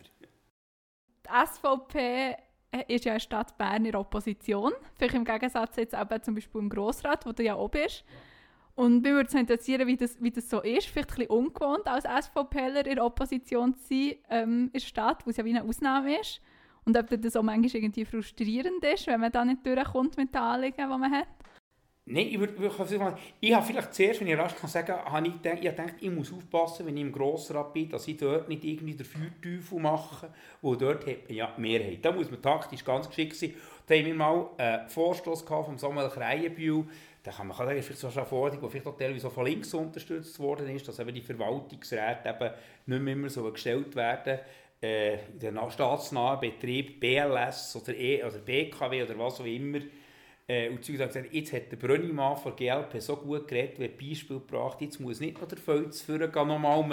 Die 1.25 1.47
SVP 1.47 2.35
ist 2.87 3.05
ja 3.05 3.13
eine 3.13 3.19
Stadt 3.19 3.57
Bern 3.57 3.85
in 3.85 3.91
der 3.91 4.01
Opposition. 4.01 4.73
Vielleicht 4.95 5.15
im 5.15 5.25
Gegensatz 5.25 5.75
jetzt 5.77 5.93
eben 5.93 6.23
zum 6.23 6.35
Beispiel 6.35 6.61
im 6.61 6.69
Grossrat, 6.69 7.25
wo 7.25 7.31
du 7.31 7.43
ja 7.43 7.55
auch 7.55 7.69
bist. 7.69 8.03
Und 8.77 9.01
mich 9.01 9.11
würde 9.11 9.27
es 9.27 9.33
interessieren, 9.33 9.87
wie 9.87 9.97
das, 9.97 10.21
wie 10.21 10.29
das 10.29 10.51
so 10.51 10.61
ist. 10.61 10.85
Vielleicht 10.85 11.09
ein 11.09 11.15
bisschen 11.15 11.31
ungewohnt, 11.31 11.87
als 11.87 12.03
SVPler 12.03 12.85
in 12.85 12.95
der 12.95 13.05
Opposition 13.05 13.73
zu 13.73 13.87
sein 13.89 14.15
ähm, 14.29 14.65
in 14.65 14.71
der 14.71 14.79
Stadt, 14.81 15.25
wo 15.25 15.31
es 15.31 15.37
ja 15.37 15.45
wie 15.45 15.49
eine 15.49 15.63
Ausnahme 15.63 16.19
ist. 16.19 16.41
Und 16.85 16.95
ob 16.95 17.09
das 17.09 17.35
auch 17.35 17.41
manchmal 17.41 17.81
irgendwie 17.81 18.05
frustrierend 18.05 18.85
ist, 18.85 19.07
wenn 19.07 19.19
man 19.19 19.31
da 19.31 19.43
nicht 19.43 19.65
durchkommt 19.65 20.15
mit 20.17 20.31
den 20.31 20.41
Anliegen, 20.41 20.75
die 20.77 20.97
man 20.97 21.11
hat. 21.11 21.27
Nein, 22.09 22.27
ich, 22.27 22.39
würde, 22.39 22.53
ich, 22.55 23.01
ich 23.41 23.53
habe 23.53 23.65
vielleicht 23.65 23.93
zuerst, 23.93 24.21
wenn 24.21 24.27
ich 24.27 24.37
rasch 24.37 24.55
kann 24.55 24.69
sagen 24.69 24.93
habe 24.93 25.27
ich 25.27 25.33
gedacht, 25.33 25.57
ich 25.57 25.69
gedacht, 25.69 25.93
ich 25.99 26.09
muss 26.09 26.31
aufpassen, 26.31 26.85
wenn 26.85 26.95
ich 26.95 27.03
im 27.03 27.11
Grossrat 27.11 27.73
bin, 27.73 27.89
dass 27.89 28.07
ich 28.07 28.15
dort 28.15 28.47
nicht 28.47 28.63
irgendwie 28.63 28.95
den 28.95 29.05
Feuerteufel 29.05 29.79
mache, 29.79 30.29
wo 30.61 30.75
dort 30.75 31.05
hat 31.05 31.27
man 31.27 31.35
ja 31.35 31.53
Mehrheit. 31.57 31.99
Da 32.01 32.13
muss 32.13 32.31
man 32.31 32.41
taktisch 32.41 32.85
ganz 32.85 33.09
geschickt 33.09 33.35
sein. 33.35 33.53
Da 33.85 33.95
haben 33.95 34.05
wir 34.05 34.15
mal 34.15 34.47
einen 34.57 34.89
Vorstoß 34.89 35.41
von 35.41 35.77
Samuel 35.77 36.09
Kreienbühl, 36.09 36.85
da 37.23 37.31
kann 37.31 37.47
man 37.47 37.57
sagen, 37.57 37.81
vielleicht 37.83 37.99
so 37.99 38.07
eine 38.07 38.25
Forderung, 38.25 38.63
die 38.63 38.69
vielleicht 38.69 38.87
auch 38.87 38.97
teilweise 38.97 39.29
von 39.29 39.45
links 39.45 39.73
unterstützt 39.73 40.39
worden 40.39 40.69
ist, 40.69 40.87
dass 40.87 40.99
eben 40.99 41.13
die 41.13 41.21
Verwaltungsräte 41.21 42.29
eben 42.29 42.53
nicht 42.85 43.01
mehr 43.01 43.13
immer 43.13 43.29
so 43.29 43.51
gestellt 43.51 43.93
werden 43.97 44.39
äh, 44.79 45.17
den 45.33 45.59
staatsnahen 45.71 46.39
Betrieb, 46.39 46.99
BLS 46.99 47.75
oder, 47.75 47.95
e, 47.95 48.23
oder 48.23 48.37
BKW 48.37 49.03
oder 49.03 49.17
was 49.17 49.41
auch 49.41 49.45
immer, 49.45 49.79
äh, 50.47 50.69
und 50.69 50.83
Zeug 50.83 50.97
gesagt, 50.97 51.33
jetzt 51.33 51.53
hat 51.53 51.71
der 51.71 51.77
Brönnimann 51.77 52.37
von 52.37 52.55
GLP 52.55 53.01
so 53.01 53.17
gut 53.17 53.47
geredet, 53.47 53.79
wie 53.79 54.09
Beispiel 54.09 54.39
gebracht, 54.39 54.81
jetzt 54.81 54.99
muss 54.99 55.19
nicht 55.19 55.39
noch 55.39 55.47
der 55.47 55.57
Fels 55.57 56.01
führen, 56.01 56.31
nochmal 56.31 56.83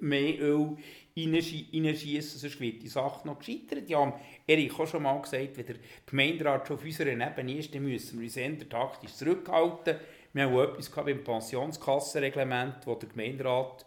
mehr 0.00 0.40
Öl, 0.40 0.76
reinschießen, 1.16 2.40
sonst 2.40 2.60
wird 2.60 2.82
die 2.82 2.88
Sache 2.88 3.26
noch 3.26 3.38
gescheitert. 3.38 3.88
Ja, 3.90 4.18
Erich 4.46 4.78
auch 4.78 4.86
schon 4.86 5.02
mal 5.02 5.20
gesagt, 5.20 5.56
wenn 5.56 5.66
der 5.66 5.76
Gemeinderat 6.06 6.66
schon 6.66 6.76
auf 6.76 6.84
unserer 6.84 7.08
Ebene 7.08 7.58
ist, 7.58 7.74
dann 7.74 7.82
müssen 7.82 8.18
wir 8.18 8.24
uns 8.24 8.36
eher 8.36 8.68
taktisch 8.68 9.14
zurückhalten. 9.14 9.96
Wir 10.32 10.44
haben 10.44 10.54
auch 10.54 10.62
etwas 10.62 10.90
beim 10.90 11.24
Pensionskassenreglement, 11.24 12.86
wo 12.86 12.94
der 12.94 13.08
Gemeinderat 13.08 13.84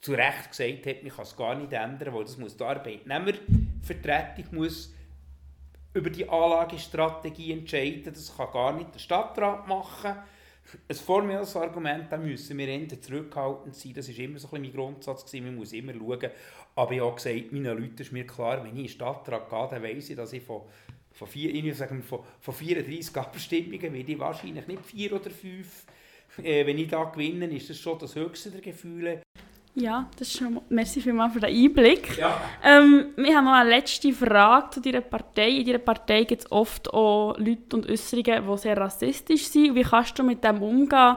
zu 0.00 0.12
Recht 0.12 0.50
gesagt 0.50 0.86
hat, 0.86 1.02
man 1.02 1.12
kann 1.12 1.24
es 1.24 1.36
gar 1.36 1.54
nicht 1.56 1.72
ändern, 1.72 2.14
weil 2.14 2.24
das 2.24 2.38
muss 2.38 2.56
die 2.56 2.64
Arbeitnehmervertretung 2.64 4.46
muss 4.52 4.93
über 5.94 6.10
die 6.10 6.28
Anlagestrategie 6.28 7.52
entscheiden. 7.52 8.12
Das 8.12 8.36
kann 8.36 8.52
gar 8.52 8.72
nicht 8.72 8.94
der 8.94 8.98
Stadtrat 8.98 9.66
machen. 9.66 10.16
Ein 10.88 10.96
formelles 10.96 11.54
Argument, 11.56 12.10
da 12.10 12.16
müssen 12.16 12.58
wir 12.58 12.66
eher 12.66 13.00
zurückhaltend 13.00 13.76
sein. 13.76 13.94
Das 13.94 14.08
war 14.08 14.24
immer 14.24 14.38
so 14.38 14.48
ein 14.52 14.62
mein 14.62 14.72
Grundsatz. 14.72 15.24
Gewesen. 15.24 15.46
Man 15.46 15.56
muss 15.56 15.72
immer 15.72 15.92
schauen. 15.92 16.30
Aber 16.74 16.92
ich 16.92 17.00
habe 17.00 17.14
gesagt, 17.14 17.52
meinen 17.52 17.78
Leuten 17.78 18.02
ist 18.02 18.12
mir 18.12 18.26
klar, 18.26 18.64
wenn 18.64 18.72
ich 18.72 18.76
in 18.76 18.82
den 18.84 18.88
Stadtrat 18.88 19.48
gehe, 19.48 19.68
dann 19.70 19.82
weiss 19.82 20.10
ich, 20.10 20.16
dass 20.16 20.32
ich 20.32 20.42
von, 20.42 20.62
von, 21.12 21.28
vier, 21.28 21.54
ich 21.54 21.76
sagen 21.76 21.98
wir, 21.98 22.04
von, 22.04 22.20
von 22.40 22.54
34 22.54 23.16
Abstimmungen 23.16 23.92
werde 23.92 24.12
ich 24.12 24.18
wahrscheinlich 24.18 24.66
nicht 24.66 24.84
vier 24.84 25.12
oder 25.12 25.30
fünf. 25.30 25.84
Äh, 26.42 26.66
wenn 26.66 26.78
ich 26.78 26.88
da 26.88 27.04
gewinne, 27.04 27.46
ist 27.46 27.70
das 27.70 27.78
schon 27.78 27.98
das 28.00 28.16
höchste 28.16 28.50
der 28.50 28.60
Gefühle. 28.60 29.22
Ja, 29.76 30.08
das 30.16 30.28
ist 30.28 30.38
schon. 30.38 30.60
Merci 30.68 31.00
vielmals 31.00 31.32
für 31.32 31.40
den 31.40 31.54
Einblick. 31.54 32.16
Ja. 32.16 32.40
Ähm, 32.62 33.06
wir 33.16 33.36
haben 33.36 33.44
noch 33.44 33.54
eine 33.54 33.70
letzte 33.70 34.12
Frage 34.12 34.70
zu 34.70 34.80
deiner 34.80 35.00
Partei. 35.00 35.48
In 35.48 35.66
deiner 35.66 35.78
Partei 35.78 36.22
gibt 36.24 36.42
es 36.42 36.52
oft 36.52 36.92
auch 36.94 37.36
Leute 37.38 37.76
und 37.76 37.88
Äußerungen, 37.88 38.46
die 38.46 38.58
sehr 38.58 38.76
rassistisch 38.76 39.48
sind. 39.48 39.74
Wie 39.74 39.82
kannst 39.82 40.16
du 40.16 40.22
mit 40.22 40.44
dem 40.44 40.62
umgehen, 40.62 41.16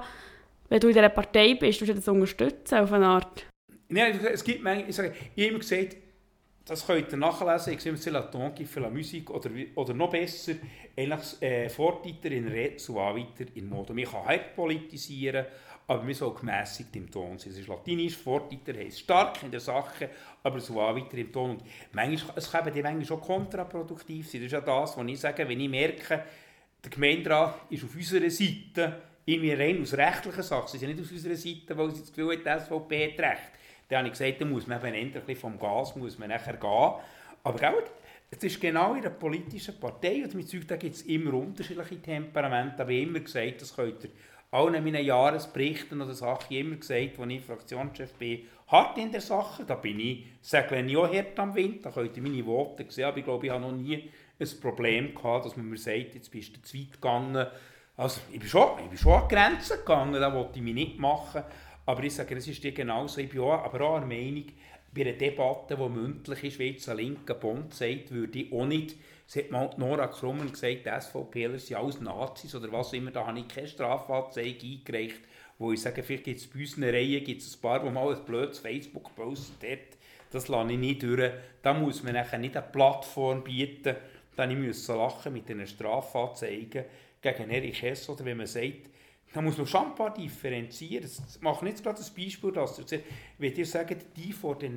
wenn 0.70 0.80
du 0.80 0.88
in 0.88 0.94
dieser 0.94 1.10
Partei 1.10 1.54
bist? 1.54 1.82
Du 1.82 1.86
das 1.86 2.08
unterstützen 2.08 2.80
auf 2.80 2.92
eine 2.92 3.06
Art? 3.06 3.46
Nein, 3.90 4.20
es 4.34 4.44
gibt 4.44 4.64
manchmal, 4.64 4.90
ich, 4.90 4.96
sage, 4.96 5.14
ich 5.36 5.44
habe 5.44 5.50
immer 5.50 5.60
gesagt, 5.60 5.98
das 6.66 6.86
könnt 6.86 7.12
ihr 7.12 7.18
nachlesen, 7.18 7.74
ich 7.74 7.82
sehe 7.82 8.12
la 8.12 8.24
ton 8.24 8.54
qui 8.54 8.66
fait 8.66 8.82
la 8.82 8.90
musique, 8.90 9.30
oder, 9.30 9.50
oder 9.76 9.94
noch 9.94 10.10
besser, 10.10 10.54
eigentlich 10.98 11.42
äh, 11.42 11.70
Vortiter 11.70 12.30
in 12.32 12.48
Red, 12.48 12.82
so 12.82 12.96
weiter 12.96 13.46
in 13.56 13.70
Modo. 13.70 13.94
Man 13.94 14.04
kann 14.04 14.26
hart 14.26 14.56
politisieren, 14.56 15.46
aber 15.90 16.04
man 16.04 16.14
soll 16.14 16.34
gemässigt 16.34 16.94
im 16.98 17.10
Ton 17.10 17.38
sein. 17.40 17.52
Es 17.54 17.60
ist 17.60 17.68
latinisch, 17.68 18.18
Vortiter 18.18 18.74
heisst 18.74 19.00
stark 19.00 19.42
in 19.44 19.52
der 19.52 19.62
Sache, 19.62 20.10
aber 20.44 20.60
so 20.60 20.76
weiter 20.76 21.18
im 21.18 21.32
Ton. 21.32 21.52
Und 21.52 21.64
manchmal, 21.94 22.38
es 22.38 22.52
kann 22.52 22.68
eben 22.68 22.82
manchmal 22.82 23.18
auch 23.18 23.26
kontraproduktiv 23.26 24.30
sein. 24.30 24.42
Das 24.42 24.48
ist 24.48 24.52
ja 24.52 24.62
das, 24.62 24.98
was 24.98 25.08
ich 25.08 25.20
sage, 25.20 25.48
wenn 25.48 25.60
ich 25.60 25.70
merke, 25.70 26.24
der 26.84 26.92
Gemeinderat 26.92 27.56
ist 27.70 27.86
auf 27.86 27.96
unserer 27.96 28.30
Seite, 28.30 29.02
irgendwie 29.26 29.54
rein 29.54 29.82
aus 29.82 29.94
rechtlichen 29.94 30.44
Sachen, 30.44 30.68
sie 30.68 30.78
sind 30.78 30.90
nicht 30.90 31.02
auf 31.02 31.12
unserer 31.12 31.36
Seite, 31.36 31.78
weil 31.78 31.92
sie 31.92 32.02
das 32.02 32.14
Gefühl 32.14 32.38
haben, 32.38 32.44
die 32.44 32.66
SVP 32.66 33.12
hat 33.12 33.20
recht. 33.20 33.52
Dann 33.88 34.00
habe 34.00 34.08
ich 34.08 34.14
gesagt, 34.14 34.42
da 34.42 34.46
muss 34.46 34.68
man 34.68 34.86
eben 34.86 34.94
endlich 34.94 35.38
vom 35.38 35.58
Gas 35.58 35.96
muss 35.96 36.20
man 36.20 36.30
nachher 36.30 36.58
gehen. 36.58 36.94
Aber 37.44 37.58
gell, 37.58 37.84
es 38.30 38.44
ist 38.44 38.60
genau 38.60 38.94
in 38.94 39.02
der 39.02 39.12
politischen 39.12 39.80
Partei, 39.80 40.24
und 40.24 40.36
mit 40.36 40.50
Zeug, 40.50 40.68
da 40.68 40.76
gibt 40.76 40.96
es 40.96 41.04
immer 41.04 41.34
unterschiedliche 41.34 42.02
Temperamente, 42.02 42.82
aber 42.82 42.92
immer 42.92 43.20
gesagt, 43.22 43.62
das 43.62 43.74
könnt 43.74 44.04
ihr 44.04 44.10
allen 44.52 44.84
meinen 44.84 45.04
Jahresberichten 45.04 46.02
oder 46.02 46.14
Sachen 46.14 46.56
immer 46.56 46.78
gesagt, 46.78 47.20
als 47.20 47.32
ich 47.32 47.42
Fraktionschef 47.42 48.14
bin, 48.14 48.44
hart 48.68 48.98
in 48.98 49.12
der 49.12 49.22
Sache, 49.22 49.66
da 49.66 49.76
bin 49.76 50.00
ich, 50.00 50.26
segle 50.42 50.82
ich 50.82 50.98
auch 50.98 51.14
hart 51.14 51.40
am 51.40 51.56
Wind, 51.56 51.86
da 51.86 51.92
könnt 51.92 52.16
ihr 52.16 52.24
meine 52.24 52.46
Worte 52.46 52.86
sehen, 52.90 53.06
aber 53.06 53.18
ich 53.18 53.26
glaube, 53.26 53.46
ich 53.46 53.52
habe 53.52 53.62
noch 53.62 53.72
nie 53.72 54.10
ein 54.40 54.62
Problem 54.62 55.16
gehabt, 55.16 55.46
dass 55.46 55.58
man 55.58 55.70
mir 55.70 55.78
sagt, 55.78 56.16
jetzt 56.16 56.32
bist 56.32 56.56
du 56.56 56.62
zu 56.62 56.78
weit 56.78 56.94
gegangen. 56.94 57.48
Also, 57.96 58.22
ich 58.32 58.40
bin 58.40 58.48
schon, 58.48 58.80
ich 58.84 58.90
bin 58.90 58.98
schon 58.98 59.14
an 59.14 59.28
Grenzen 59.28 59.78
gegangen, 59.78 60.14
das 60.14 60.34
wollte 60.34 60.60
ich 60.60 60.62
mich 60.64 60.74
nicht 60.74 61.00
machen, 61.00 61.44
aber 61.86 62.04
ich 62.04 62.14
sage, 62.14 62.36
es 62.36 62.48
ist 62.48 62.64
dir 62.64 62.74
genauso, 62.74 63.20
ich 63.20 63.30
bin 63.30 63.42
auch, 63.42 63.64
aber 63.64 63.82
auch 63.82 64.00
der 64.00 64.08
Meinung, 64.08 64.46
bei 64.94 65.02
einer 65.02 65.14
Debatte, 65.14 65.76
die 65.76 65.90
mündlich 65.90 66.44
ist, 66.44 66.60
wie 66.60 66.70
jetzt 66.72 66.90
ein 66.90 66.98
linker 66.98 67.36
Bund 67.36 67.74
sagt, 67.74 68.12
würde 68.12 68.40
ich 68.40 68.52
auch 68.52 68.66
nicht 68.66 68.96
es 69.28 69.36
hat 69.36 69.52
mal 69.52 69.70
Nora 69.76 70.08
Krummen 70.08 70.50
gesagt, 70.50 70.86
die 70.86 71.02
SVPler 71.02 71.60
sind 71.60 71.76
alles 71.76 72.00
Nazis 72.00 72.56
oder 72.56 72.72
was 72.72 72.94
immer. 72.94 73.12
Da 73.12 73.28
habe 73.28 73.40
ich 73.40 73.48
keine 73.50 73.68
Strafanzeige 73.68 74.66
eingereicht, 74.66 75.20
wo 75.58 75.74
ich 75.74 75.82
sage, 75.82 76.02
vielleicht 76.02 76.24
gibt 76.24 76.40
es 76.40 76.48
bei 76.48 76.60
unseren 76.62 76.84
Reihen 76.86 77.24
gibt's 77.26 77.54
ein 77.54 77.62
paar, 77.62 77.84
die 77.84 77.90
mal 77.90 78.16
ein 78.16 78.24
blödes 78.24 78.60
Facebook 78.60 79.14
postet 79.16 79.98
Das 80.32 80.48
lasse 80.48 80.72
ich 80.72 80.78
nicht 80.78 81.04
durch. 81.04 81.30
Da 81.62 81.74
muss 81.74 82.04
man 82.04 82.14
nachher 82.14 82.40
nicht 82.40 82.56
eine 82.56 82.66
Plattform 82.66 83.44
bieten. 83.44 83.98
Dann 84.38 84.66
muss 84.66 84.88
lachen 84.88 85.34
mit 85.34 85.50
den 85.50 85.68
Strafanzeigen 85.68 86.86
gegen 87.22 87.50
Erich 87.50 87.82
Hess 87.82 88.08
oder 88.08 88.24
wenn 88.24 88.38
man 88.38 88.48
sagt, 88.48 88.90
da 89.34 89.42
muss 89.42 89.58
man 89.58 89.68
schon 89.68 89.88
ein 89.88 89.96
paar 89.96 90.14
differenzieren. 90.14 91.04
Das 91.04 91.40
mache 91.42 91.66
nicht 91.66 91.84
gerade 91.84 91.98
das 91.98 92.10
Beispiel, 92.10 92.52
dass 92.52 92.82
wenn 93.38 93.56
ihr 93.56 93.66
sagt, 93.66 94.18
die 94.18 94.32
vor 94.32 94.58
der 94.58 94.72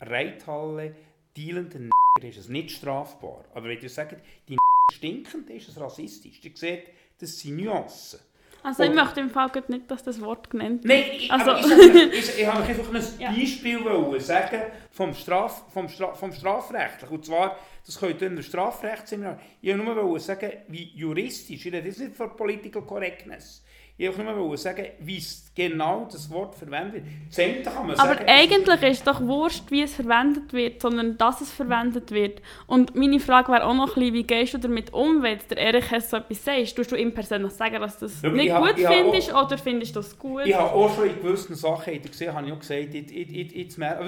Reithalle 0.00 0.94
dealenden 1.36 1.90
ist 2.22 2.38
es 2.38 2.48
nicht 2.48 2.70
strafbar. 2.70 3.44
Aber 3.54 3.68
wenn 3.68 3.80
ihr 3.80 3.90
sagt, 3.90 4.22
die 4.48 4.56
stinken, 4.92 5.44
dann 5.46 5.56
ist 5.56 5.68
es 5.68 5.80
rassistisch. 5.80 6.40
Ihr 6.42 6.52
seht, 6.54 6.84
das 7.18 7.38
sind 7.38 7.56
Nuancen. 7.56 8.20
Also 8.62 8.82
ich 8.84 8.94
möchte 8.94 9.20
im 9.20 9.28
Fall 9.28 9.50
nicht, 9.68 9.90
dass 9.90 10.02
das 10.04 10.18
Wort 10.22 10.48
genannt 10.48 10.84
wird. 10.84 11.06
Nein, 11.06 11.16
ich, 11.18 11.30
also. 11.30 11.54
ich, 11.54 12.12
ich, 12.12 12.38
ich 12.38 12.46
habe 12.46 12.64
einfach 12.64 12.94
ein 12.94 13.04
ja. 13.18 13.30
Beispiel 13.30 13.84
wollen 13.84 14.20
sagen 14.20 14.62
vom, 14.90 15.12
Straf, 15.12 15.70
vom, 15.70 15.86
Stra 15.86 16.14
vom 16.14 16.32
Strafrechtlichen. 16.32 17.14
Und 17.14 17.26
zwar, 17.26 17.58
das 17.84 18.00
könnt 18.00 18.22
ihr 18.22 18.28
in 18.28 18.36
der 18.36 18.42
Strafrechtsseminar. 18.42 19.38
Ich 19.60 19.76
wollte 19.76 19.84
nur 19.84 20.18
sagen, 20.18 20.50
wie 20.68 20.90
juristisch, 20.94 21.66
ich 21.66 21.72
rede 21.74 21.86
jetzt 21.86 22.00
nicht 22.00 22.16
von 22.16 22.34
Political 22.34 22.82
Correctness, 22.82 23.62
ich 23.96 24.08
wollte 24.08 24.34
nur 24.34 24.56
sagen, 24.58 24.86
wie 24.98 25.22
genau 25.54 26.08
das 26.10 26.28
Wort 26.28 26.56
verwendet 26.56 27.04
wird. 27.36 27.64
kann 27.64 27.86
man 27.86 27.96
Aber 27.96 28.14
sagen, 28.14 28.24
eigentlich 28.26 28.82
ist 28.82 28.98
es 28.98 29.02
doch 29.04 29.20
wurscht, 29.20 29.70
wie 29.70 29.82
es 29.82 29.94
verwendet 29.94 30.52
wird, 30.52 30.82
sondern 30.82 31.16
dass 31.16 31.40
es 31.40 31.52
verwendet 31.52 32.10
wird. 32.10 32.42
Und 32.66 32.96
meine 32.96 33.20
Frage 33.20 33.52
wäre 33.52 33.64
auch 33.64 33.74
noch 33.74 33.96
ein 33.96 34.00
bisschen, 34.00 34.14
wie 34.14 34.24
gehst 34.24 34.54
du 34.54 34.58
damit 34.58 34.92
um, 34.92 35.22
wenn 35.22 35.38
der 35.48 35.58
Erich 35.58 35.84
so 36.04 36.16
etwas 36.16 36.44
sagt? 36.44 36.74
Tust 36.74 36.90
du 36.90 36.96
ihm 36.96 37.14
persönlich 37.14 37.52
sagen, 37.52 37.80
dass 37.80 37.98
du 37.98 38.06
das 38.06 38.20
ja, 38.20 38.30
nicht 38.30 38.56
gut 38.56 38.74
findest 38.84 39.32
auch, 39.32 39.46
oder 39.46 39.58
findest 39.58 39.94
du 39.94 40.00
das 40.00 40.18
gut? 40.18 40.42
Ich 40.44 40.54
habe 40.54 40.72
auch 40.72 40.92
schon 40.92 41.10
in 41.10 41.20
gewissen 41.20 41.54
Sachen 41.54 42.02
gesehen, 42.02 42.34
habe 42.34 42.48
ich 42.48 42.52
auch 42.52 42.58
gesagt, 42.58 42.94
jetzt, 42.94 43.12
jetzt, 43.12 43.54
jetzt 43.54 43.78
mehr, 43.78 44.00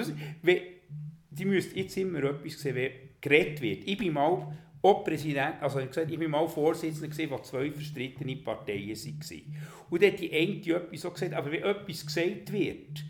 die 1.31 1.45
müsst 1.45 1.77
jetzt 1.77 1.97
immer 1.97 2.25
etwas 2.25 2.59
sehen, 2.61 2.75
wie 2.75 2.91
geredet 3.21 3.61
wird. 3.61 3.87
Ich 3.87 3.99
bin 3.99 4.13
mal 4.13 4.49
auch 4.87 5.05
Präsident, 5.05 5.61
also 5.61 5.81
ich, 5.81 5.89
gesagt, 5.89 6.11
ich 6.11 6.21
war 6.21 6.29
mal 6.29 6.49
Vorsitzender, 6.49 7.09
gewesen, 7.09 7.31
wo 7.31 7.39
zwei 7.39 7.71
verstrittene 7.71 8.37
Parteien 8.37 8.97
waren. 8.97 9.57
Und 9.91 10.03
dann 10.03 10.13
hat 10.13 10.21
die 10.21 10.33
eine 10.33 10.77
etwas 10.77 11.01
so 11.01 11.11
gesagt, 11.11 11.35
aber 11.35 11.51
wenn 11.51 11.63
etwas 11.63 12.07
gesagt 12.07 12.53
wird, 12.53 13.05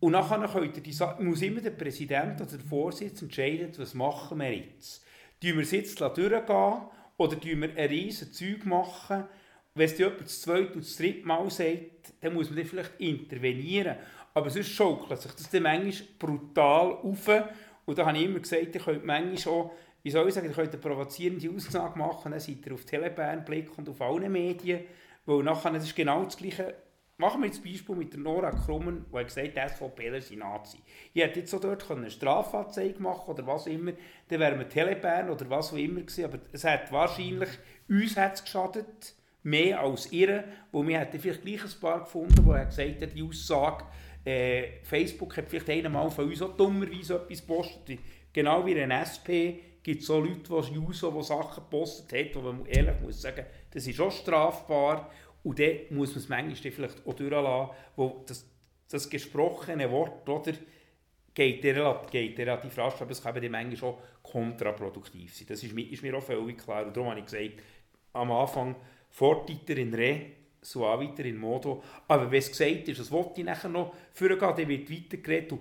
und 0.00 0.12
nachher 0.12 0.46
könnt 0.46 0.76
ihr 0.76 0.82
die 0.82 1.24
muss 1.24 1.42
immer 1.42 1.60
der 1.60 1.70
Präsident 1.70 2.40
oder 2.40 2.50
der 2.50 2.60
Vorsitzende 2.60 3.24
entscheiden, 3.24 3.72
was 3.76 3.94
machen 3.94 4.38
wir 4.38 4.54
jetzt. 4.54 5.04
Tun 5.40 5.54
wir 5.54 5.60
es 5.62 5.72
jetzt 5.72 6.00
durchgehen 6.00 6.42
oder 7.16 7.40
tun 7.40 7.60
wir 7.60 7.76
ein 7.76 7.88
riesen 7.88 8.32
Zeug 8.32 8.64
machen? 8.64 9.24
Wenn 9.74 9.86
es 9.86 9.98
jemand 9.98 10.20
das 10.20 10.40
zweite 10.40 10.74
und 10.74 10.84
das 10.84 10.96
dritte 10.96 11.26
Mal 11.26 11.50
sagt, 11.50 12.14
dann 12.20 12.34
muss 12.34 12.48
man 12.48 12.58
dann 12.58 12.66
vielleicht 12.66 13.00
intervenieren. 13.00 13.96
Aber 14.34 14.50
sonst 14.50 14.68
schaukelt 14.68 15.20
sich 15.20 15.32
das 15.32 15.50
dann 15.50 15.64
manchmal 15.64 16.08
brutal 16.18 16.92
auf. 16.92 17.28
Und 17.84 17.98
da 17.98 18.06
habe 18.06 18.18
ich 18.18 18.24
immer 18.24 18.38
gesagt, 18.38 18.74
ihr 18.74 18.80
könnt 18.80 19.04
manchmal 19.04 19.54
auch 19.54 19.72
wie 20.02 20.10
soll 20.10 20.28
ich 20.28 20.34
sagen, 20.34 20.48
ihr 20.48 20.54
könnt 20.54 20.72
eine 20.72 20.78
provozierende 20.78 21.50
Aussage 21.50 21.98
machen, 21.98 22.30
dann 22.30 22.40
seid 22.40 22.64
ihr 22.64 22.74
auf 22.74 22.84
Telebern 22.84 23.44
Blick 23.44 23.76
und 23.76 23.88
auf 23.88 24.00
allen 24.00 24.30
Medien, 24.30 24.84
weil 25.26 25.42
nachher, 25.42 25.72
das 25.72 25.84
ist 25.84 25.96
genau 25.96 26.24
das 26.24 26.36
Gleiche. 26.36 26.74
Machen 27.20 27.40
wir 27.40 27.46
jetzt 27.46 27.58
das 27.58 27.72
Beispiel 27.72 27.96
mit 27.96 28.12
der 28.12 28.20
Nora 28.20 28.52
Krummen, 28.52 29.04
die 29.12 29.24
gesagt 29.24 29.58
hat, 29.58 29.72
SVP 29.72 30.20
sind 30.20 30.38
Nazi. 30.38 30.78
Ich 31.12 31.20
hätte 31.20 31.40
jetzt 31.40 31.50
so 31.50 31.58
dort 31.58 31.90
eine 31.90 32.08
Strafanzeige 32.10 33.02
machen 33.02 33.28
oder 33.28 33.44
was 33.44 33.66
immer, 33.66 33.90
dann 34.28 34.38
wären 34.38 34.58
wir 34.58 34.68
Telebern 34.68 35.28
oder 35.28 35.50
was 35.50 35.72
auch 35.72 35.76
immer 35.76 36.00
gewesen, 36.00 36.26
aber 36.26 36.38
es 36.52 36.62
hat 36.62 36.92
wahrscheinlich, 36.92 37.48
uns 37.88 38.16
hat 38.16 38.36
es 38.36 38.44
geschadet, 38.44 39.14
mehr 39.42 39.80
als 39.80 40.12
ihr, 40.12 40.44
wo 40.70 40.86
wir 40.86 41.00
hätten 41.00 41.18
vielleicht 41.18 41.42
gleich 41.42 41.64
ein 41.64 41.80
paar 41.80 42.00
gefunden, 42.00 42.46
wo 42.46 42.52
er 42.52 42.66
gesagt 42.66 43.02
hat, 43.02 43.14
die 43.14 43.22
Aussage, 43.22 43.84
äh, 44.24 44.82
Facebook 44.82 45.36
hat 45.36 45.48
vielleicht 45.48 45.68
einmal 45.68 46.10
von 46.10 46.28
uns 46.28 46.42
auch 46.42 46.56
dummerweise 46.56 47.16
etwas 47.16 47.40
gepostet, 47.40 47.98
genau 48.32 48.64
wie 48.66 48.80
ein 48.80 48.90
SP, 48.92 49.58
gibt 49.88 50.02
so 50.02 50.20
Leute, 50.20 50.42
die 50.42 50.74
Juso, 50.74 51.10
die 51.10 51.22
Sachen 51.22 51.64
gepostet 51.64 52.12
haben, 52.12 52.44
wo 52.44 52.52
man 52.52 52.66
ehrlich 52.66 53.00
muss 53.00 53.22
sagen, 53.22 53.46
das 53.70 53.86
ist 53.86 53.98
auch 53.98 54.12
strafbar. 54.12 55.10
Und 55.42 55.58
dann 55.58 55.78
muss 55.90 56.10
man 56.10 56.18
es 56.18 56.28
manchmal 56.28 56.72
vielleicht 56.72 57.06
auch 57.06 57.14
durchlassen, 57.14 57.76
wo 57.96 58.22
das, 58.26 58.46
das 58.90 59.08
gesprochene 59.08 59.90
Wort 59.90 60.28
oder, 60.28 60.52
geht, 61.32 61.64
relativ, 61.64 62.76
rasch, 62.76 63.00
aber 63.00 63.12
es 63.12 63.22
kann 63.22 63.34
dann 63.34 63.50
manchmal 63.50 63.92
auch 63.92 63.98
kontraproduktiv 64.22 65.34
sein. 65.34 65.46
Das 65.48 65.62
ist, 65.62 65.72
ist 65.72 66.02
mir 66.02 66.14
auch 66.18 66.22
völlig 66.22 66.58
klar. 66.58 66.84
Und 66.84 66.94
darum 66.94 67.08
habe 67.08 67.20
ich 67.20 67.26
gesagt, 67.26 67.62
am 68.12 68.30
Anfang 68.30 68.76
Fortiter 69.08 69.76
in 69.78 69.94
Re, 69.94 70.20
so 70.60 70.84
auch 70.84 71.00
weiter 71.00 71.24
in 71.24 71.38
Modo. 71.38 71.82
Aber 72.08 72.30
wenn 72.30 72.40
es 72.40 72.50
gesagt 72.50 72.88
ist, 72.88 73.00
das 73.00 73.10
wollte 73.10 73.40
ich 73.40 73.46
nachher 73.46 73.70
noch 73.70 73.94
vorgehen, 74.12 74.38
dann 74.38 74.68
wird 74.68 74.90
weitergeredet. 74.90 75.52
Und 75.52 75.60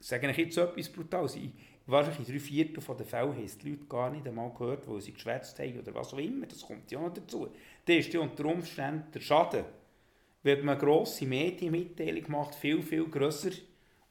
sage 0.00 0.28
ich 0.30 0.36
jetzt 0.36 0.54
so 0.56 0.62
etwas 0.62 0.88
Brutales. 0.88 1.36
Ich, 1.36 1.50
wahrscheinlich 1.88 2.28
in 2.28 2.34
drei 2.34 2.40
Viertel 2.40 2.96
der 2.96 3.06
Fälle 3.06 3.34
haben 3.34 3.58
die 3.62 3.70
Leute 3.70 3.84
gar 3.86 4.10
nicht 4.10 4.26
einmal 4.26 4.52
gehört, 4.52 4.86
wo 4.86 5.00
sie 5.00 5.12
geschwätzt 5.12 5.58
haben 5.58 5.78
oder 5.78 5.94
was 5.94 6.12
auch 6.12 6.18
immer. 6.18 6.46
Das 6.46 6.62
kommt 6.62 6.90
ja 6.90 7.00
noch 7.00 7.12
dazu. 7.12 7.48
Dann 7.84 7.96
ist 7.96 8.12
ja 8.12 8.20
unter 8.20 8.44
Umständen 8.44 9.10
der 9.12 9.20
Schaden, 9.20 9.64
wenn 10.42 10.64
man 10.64 10.76
eine 10.76 10.84
grosse 10.84 11.26
Medienmitteilung 11.26 12.30
macht, 12.30 12.54
viel, 12.54 12.82
viel 12.82 13.08
grösser, 13.08 13.50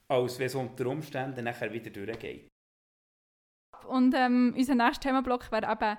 als 0.07 0.39
wenn 0.39 0.47
es 0.47 0.55
unter 0.55 0.87
Umständen 0.87 1.45
nachher 1.45 1.71
wieder 1.71 1.89
durchgeht. 1.89 2.47
Und 3.87 4.13
ähm, 4.15 4.53
unser 4.57 4.75
nächster 4.75 5.09
Themenblock 5.09 5.51
wäre 5.51 5.71
eben 5.71 5.97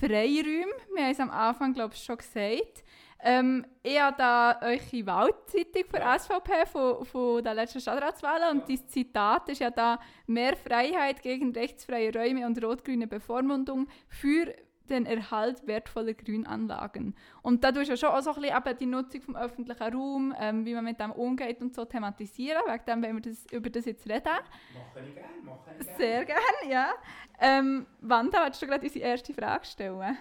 Freiräume. 0.00 0.72
Wir 0.94 1.04
haben 1.04 1.10
es 1.10 1.20
am 1.20 1.30
Anfang, 1.30 1.72
glaube 1.72 1.94
ich, 1.94 2.02
schon 2.02 2.18
gesagt. 2.18 2.84
Ähm, 3.20 3.64
ich 3.82 3.98
habe 3.98 4.16
da 4.18 4.58
eure 4.60 5.06
Wahlzeitung 5.06 5.84
für 5.88 5.98
ja. 5.98 6.18
SVP 6.18 6.66
von, 6.66 7.04
von 7.04 7.42
der 7.42 7.54
letzten 7.54 7.80
Stadtratswahlen 7.80 8.58
und 8.58 8.68
das 8.68 8.86
Zitat 8.88 9.48
ist 9.48 9.60
ja 9.60 9.70
da 9.70 9.98
«Mehr 10.26 10.56
Freiheit 10.56 11.22
gegen 11.22 11.52
rechtsfreie 11.52 12.12
Räume 12.12 12.46
und 12.46 12.62
rot-grüne 12.62 13.06
Bevormundung 13.06 13.88
für 14.08 14.54
den 14.90 15.06
Erhalt 15.06 15.66
wertvoller 15.66 16.12
Grünanlagen». 16.12 17.14
Und 17.40 17.64
da 17.64 17.72
tust 17.72 17.86
du 17.86 17.92
ja 17.92 17.96
schon 17.96 18.10
auch 18.10 18.20
so 18.20 18.34
ein 18.34 18.42
bisschen 18.42 18.56
eben 18.56 18.78
die 18.78 18.86
Nutzung 18.86 19.22
vom 19.22 19.36
öffentlichen 19.36 19.94
Raum, 19.94 20.34
ähm, 20.38 20.66
wie 20.66 20.74
man 20.74 20.84
mit 20.84 21.00
dem 21.00 21.12
umgeht 21.12 21.62
und 21.62 21.74
so 21.74 21.86
thematisieren. 21.86 22.62
Wegen 22.66 22.84
dem 22.84 23.02
wenn 23.02 23.14
wir 23.16 23.22
das, 23.22 23.46
über 23.52 23.70
das 23.70 23.86
jetzt 23.86 24.06
reden. 24.06 24.24
Machen 24.24 25.08
ich 25.08 25.14
gerne, 25.14 25.42
machen 25.42 25.60
ich 25.78 25.86
gerne. 25.86 25.98
Sehr 25.98 26.24
gerne, 26.26 26.70
ja. 26.70 26.92
Ähm, 27.40 27.86
Wanda, 28.02 28.44
willst 28.44 28.60
du 28.60 28.66
gerade 28.66 28.84
unsere 28.84 29.06
erste 29.06 29.32
Frage 29.32 29.64
stellen? 29.64 30.18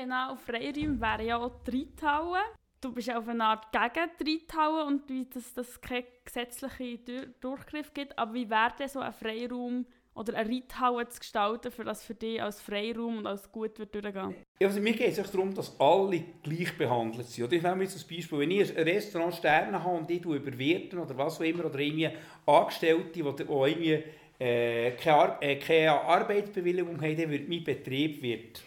Genau, 0.00 0.36
Freiräume 0.36 1.00
wären 1.00 1.26
ja 1.26 1.38
auch 1.38 1.50
die 1.66 1.78
Reithauen. 1.78 2.38
Du 2.80 2.92
bist 2.92 3.10
auf 3.10 3.26
eine 3.26 3.42
Art 3.42 3.72
gegen 3.72 4.08
die 4.20 4.40
Reithauen 4.46 4.86
und 4.86 5.08
wie 5.08 5.26
das, 5.28 5.52
das 5.54 5.80
keinen 5.80 6.04
gesetzlichen 6.24 7.34
Durchgriff 7.40 7.92
gibt. 7.92 8.16
Aber 8.16 8.32
wie 8.32 8.48
wäre 8.48 8.72
denn 8.78 8.86
so 8.86 9.00
ein 9.00 9.12
Freiraum 9.12 9.86
oder 10.14 10.36
eine 10.36 10.48
Reithaue 10.48 11.08
zu 11.08 11.18
gestalten, 11.18 11.72
für 11.72 11.82
das 11.82 12.04
für 12.04 12.14
dich 12.14 12.40
als 12.40 12.62
Freiraum 12.62 13.18
und 13.18 13.26
als 13.26 13.50
gut 13.50 13.76
wird 13.80 13.92
durchgehen? 13.92 14.36
Ja, 14.60 14.68
also 14.68 14.80
mir 14.80 14.92
geht 14.92 15.18
es 15.18 15.32
darum, 15.32 15.52
dass 15.52 15.74
alle 15.80 16.22
gleich 16.44 16.78
behandelt 16.78 17.26
sind. 17.26 17.52
Ich 17.52 17.62
nehme 17.64 17.82
jetzt 17.82 17.96
ein 17.96 18.16
Beispiel, 18.16 18.38
wenn 18.38 18.50
ich 18.52 18.78
ein 18.78 18.84
Restaurant 18.84 19.34
Sterne 19.34 19.82
habe 19.82 19.96
und 19.96 20.08
ich 20.12 20.24
überwirten 20.24 21.00
oder 21.00 21.18
was 21.18 21.40
auch 21.40 21.44
immer, 21.44 21.64
oder 21.64 21.80
irgendwie 21.80 22.10
Angestellte, 22.46 23.10
die, 23.14 23.22
die 23.22 23.42
irgendwie 23.42 24.04
äh, 24.38 24.92
keine, 24.92 25.16
Ar 25.16 25.42
äh, 25.42 25.56
keine 25.56 25.90
Arbeitsbewilligung 25.90 27.02
haben, 27.02 27.16
dann 27.16 27.30
wird 27.32 27.48
mein 27.48 27.64
Betrieb 27.64 28.22
wird 28.22 28.62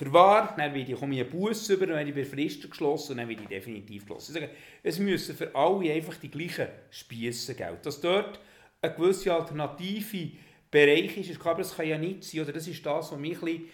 verwahrt, 0.00 0.58
dann 0.58 0.74
werde 0.74 0.92
ich, 0.92 0.98
komme 0.98 1.14
ich 1.14 1.20
einen 1.20 1.30
Bus 1.30 1.68
über, 1.68 1.86
dann 1.86 1.96
werde 1.96 2.10
ich 2.10 2.14
befristet 2.16 2.70
geschlossen 2.70 3.12
und 3.12 3.18
dann 3.18 3.28
werde 3.28 3.42
ich 3.42 3.48
definitiv 3.48 4.02
geschlossen. 4.04 4.34
Ich 4.34 4.40
sage, 4.40 4.52
es 4.82 4.98
müssen 4.98 5.36
für 5.36 5.54
alle 5.54 5.92
einfach 5.92 6.16
die 6.16 6.30
gleichen 6.30 6.68
Spiesse 6.90 7.54
gelten. 7.54 7.82
Dass 7.82 8.00
dort 8.00 8.40
eine 8.80 8.94
gewisse 8.94 9.34
alternative 9.34 10.30
Bereich 10.70 11.16
ist, 11.18 11.30
ist 11.30 11.40
klar, 11.40 11.52
aber 11.52 11.62
das 11.62 11.76
kann 11.76 11.86
ja 11.86 11.98
nicht 11.98 12.24
sein. 12.24 12.40
Oder 12.40 12.52
das 12.52 12.66
ist 12.66 12.84
das, 12.84 13.12
was 13.12 13.18
mich 13.18 13.34
ein 13.34 13.40
bisschen 13.40 13.64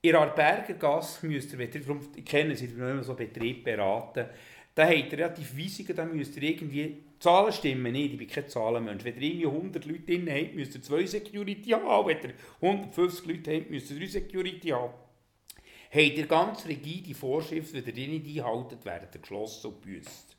in 0.00 0.12
der 0.12 0.26
Berger 0.26 0.74
Gasse 0.74 1.26
müsst 1.26 1.52
ihr, 1.52 1.66
darum, 1.66 2.00
ich 2.14 2.24
kenne 2.24 2.54
sie, 2.56 2.78
wenn 2.78 2.90
immer 2.90 3.02
so 3.02 3.14
Betrieb 3.14 3.64
beraten, 3.64 4.26
da 4.74 4.86
habt 4.86 5.12
ihr 5.12 5.18
relativ 5.18 5.56
Weisungen, 5.56 5.96
da 5.96 6.04
müsst 6.04 6.36
ihr 6.36 6.42
irgendwie, 6.42 6.96
Zahlen 7.20 7.52
stimmen 7.52 7.92
nicht, 7.92 8.12
ich 8.12 8.18
bin 8.18 8.28
kein 8.28 8.48
Zahlenmensch. 8.48 9.04
Wenn 9.04 9.16
ihr 9.16 9.22
irgendwie 9.22 9.46
100 9.46 9.84
Leute 9.86 10.00
drin 10.00 10.28
habt, 10.30 10.54
müsst 10.54 10.74
ihr 10.74 10.82
zwei 10.82 11.06
Security 11.06 11.70
haben, 11.70 12.06
wenn 12.06 12.18
ihr 12.18 12.34
150 12.60 13.26
Leute 13.26 13.54
habt, 13.54 13.70
müsst 13.70 13.90
ihr 13.90 13.98
drei 13.98 14.06
Security 14.06 14.68
haben. 14.68 14.92
Habt 15.94 16.18
ihr 16.18 16.26
ganz 16.26 16.66
rigide 16.66 17.14
Vorschriften, 17.14 17.76
wenn 17.76 17.86
ihr 17.86 17.92
die 17.92 18.18
nicht 18.18 18.40
einhaltet, 18.40 18.84
werden 18.84 19.08
ihr 19.14 19.20
geschlossen 19.20 19.68
und 19.68 19.80
büßt. 19.80 20.36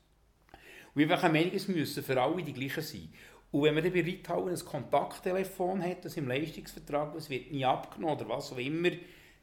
Und 0.94 1.02
ich 1.02 1.08
habe 1.08 1.32
Meinung, 1.32 1.52
es 1.54 1.66
müssen 1.66 2.04
für 2.04 2.20
alle 2.20 2.42
die 2.42 2.52
gleichen 2.52 2.82
sein. 2.82 3.08
Und 3.50 3.62
wenn 3.62 3.74
man 3.74 3.82
dann 3.82 3.92
bei 3.94 4.02
Reithauen 4.02 4.50
ein 4.50 4.64
Kontakttelefon 4.64 5.82
hat, 5.82 6.04
das 6.04 6.18
im 6.18 6.28
Leistungsvertrag, 6.28 7.14
es 7.14 7.30
wird 7.30 7.52
nie 7.52 7.64
abgenommen 7.64 8.16
oder 8.16 8.28
was 8.28 8.52
auch 8.52 8.58
immer, 8.58 8.90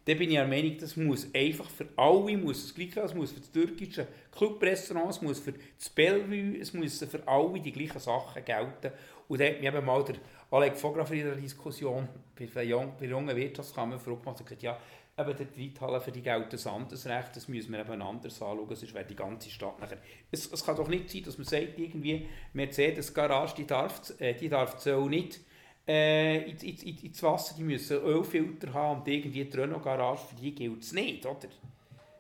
dann 0.06 0.18
bin 0.18 0.30
ich 0.30 0.36
der 0.36 0.48
Meinung, 0.48 0.78
das 0.78 0.98
muss 0.98 1.34
einfach 1.34 1.70
für 1.70 1.88
alle 1.96 2.38
muss 2.38 2.62
das 2.62 2.76
gleiche 2.76 3.00
es 3.00 3.16
muss 3.16 3.32
für 3.32 3.40
das 3.40 3.52
türkische 3.52 4.08
Clubrestaurant, 4.32 5.12
es 5.12 5.22
muss 5.22 5.40
für 5.40 5.54
das 5.54 5.90
Bellevue, 5.90 6.60
es 6.60 6.74
müssen 6.74 7.10
für 7.10 7.28
alle 7.28 7.60
die 7.60 7.72
gleichen 7.72 8.00
Sachen 8.00 8.46
gelten. 8.46 8.92
Und 9.30 9.40
da 9.40 9.46
hat 9.46 9.62
mich 9.62 9.68
eben 9.68 9.86
mal 9.86 10.04
der 10.04 10.16
Alec 10.52 10.78
Fografer 10.78 11.14
in 11.14 11.26
der 11.26 11.36
Diskussion 11.36 12.08
bei, 12.38 12.46
bei 12.46 12.64
jungen 12.64 13.36
Wirtschaftskammer 13.36 13.98
gefragt 13.98 14.44
gesagt, 14.44 14.62
ja, 14.62 14.78
eben 15.18 15.36
die 15.56 15.68
Reithalle 15.68 16.02
für 16.02 16.12
die 16.12 16.22
gelten 16.22 16.50
das 16.50 16.66
anderes 16.66 17.06
Recht, 17.06 17.36
das 17.36 17.48
müssen 17.48 17.72
wir 17.72 17.80
eben 17.80 18.02
anders 18.02 18.42
anschauen, 18.42 18.76
sonst 18.76 18.94
wäre 18.94 19.06
die 19.06 19.16
ganze 19.16 19.50
Stadt 19.50 19.80
nachher... 19.80 19.98
Es, 20.32 20.52
es 20.52 20.66
kann 20.66 20.76
doch 20.76 20.88
nicht 20.88 21.10
sein, 21.10 21.24
dass 21.24 21.38
man 21.38 21.46
sagt, 21.46 21.78
irgendwie, 21.78 22.28
Mercedes-Garage, 22.54 23.56
die 23.56 23.68
darf, 23.68 24.02
äh, 24.20 24.34
die 24.34 24.50
darf 24.50 24.80
so 24.80 25.08
nicht 25.08 25.40
äh, 25.88 26.50
ins, 26.50 26.64
ins, 26.64 26.84
ins 26.84 27.24
Wasser, 27.24 27.56
die 27.56 27.64
müssen 27.64 27.98
Ölfilter 27.98 28.74
haben 28.74 29.02
und 29.02 29.08
irgendwie 29.08 29.46
die 29.46 29.58
Renault-Garage, 29.58 30.26
für 30.28 30.36
die 30.36 30.56
gilt 30.56 30.82
es 30.82 30.94
nicht, 30.94 31.26
oder? 31.26 31.48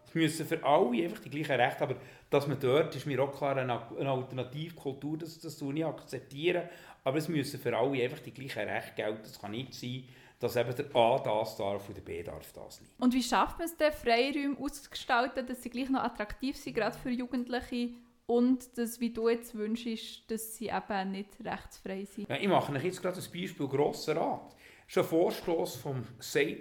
Es 0.05 0.13
müssen 0.13 0.45
für 0.45 0.63
alle 0.63 1.03
einfach 1.03 1.23
die 1.23 1.29
gleichen 1.31 1.59
Rechte, 1.59 1.83
aber 1.83 1.95
dass 2.29 2.47
man 2.47 2.59
dort, 2.59 2.95
ist 2.95 3.07
mir 3.07 3.19
auch 3.23 3.35
klar, 3.35 3.57
eine, 3.57 3.81
eine 3.97 4.09
Alternativkultur, 4.09 5.17
das, 5.17 5.39
das 5.39 5.57
tue 5.57 5.73
ich 5.73 5.85
akzeptieren, 5.85 6.69
aber 7.03 7.17
es 7.17 7.27
müssen 7.27 7.59
für 7.59 7.75
alle 7.75 8.03
einfach 8.03 8.19
die 8.19 8.33
gleichen 8.33 8.69
Rechte 8.69 8.93
gelten, 8.95 9.25
es 9.25 9.39
kann 9.39 9.51
nicht 9.51 9.73
sein, 9.73 10.03
dass 10.43 10.55
eben 10.55 10.75
der 10.75 10.95
A 10.95 11.19
das 11.19 11.55
darf 11.55 11.87
und 11.87 11.95
der 11.95 12.01
B 12.01 12.21
darf 12.21 12.51
das 12.51 12.81
nicht. 12.81 12.93
Und 12.99 13.13
wie 13.13 13.23
schafft 13.23 13.57
man 13.57 13.67
es 13.67 13.77
denn, 13.77 13.93
Freiräume 13.93 14.57
auszugestalten, 14.59 15.47
dass 15.47 15.63
sie 15.63 15.69
gleich 15.69 15.89
noch 15.89 16.03
attraktiv 16.03 16.57
sind, 16.57 16.73
gerade 16.73 16.97
für 16.97 17.09
Jugendliche 17.09 17.91
und 18.25 18.77
dass, 18.77 18.99
wie 18.99 19.11
du 19.11 19.29
jetzt 19.29 19.55
wünschst, 19.55 20.29
dass 20.29 20.57
sie 20.57 20.67
eben 20.67 21.11
nicht 21.11 21.29
rechtsfrei 21.43 22.05
sind. 22.05 22.29
Ja, 22.29 22.37
ich 22.37 22.47
mache 22.47 22.73
euch 22.73 22.83
jetzt 22.83 23.01
gerade 23.01 23.17
ein 23.17 23.41
Beispiel 23.41 23.67
Grosser 23.67 24.15
Rat. 24.15 24.55
Das 24.85 24.97
ist 24.97 24.97
ein 24.97 25.03
Vorstoß 25.05 25.75
vom 25.77 26.03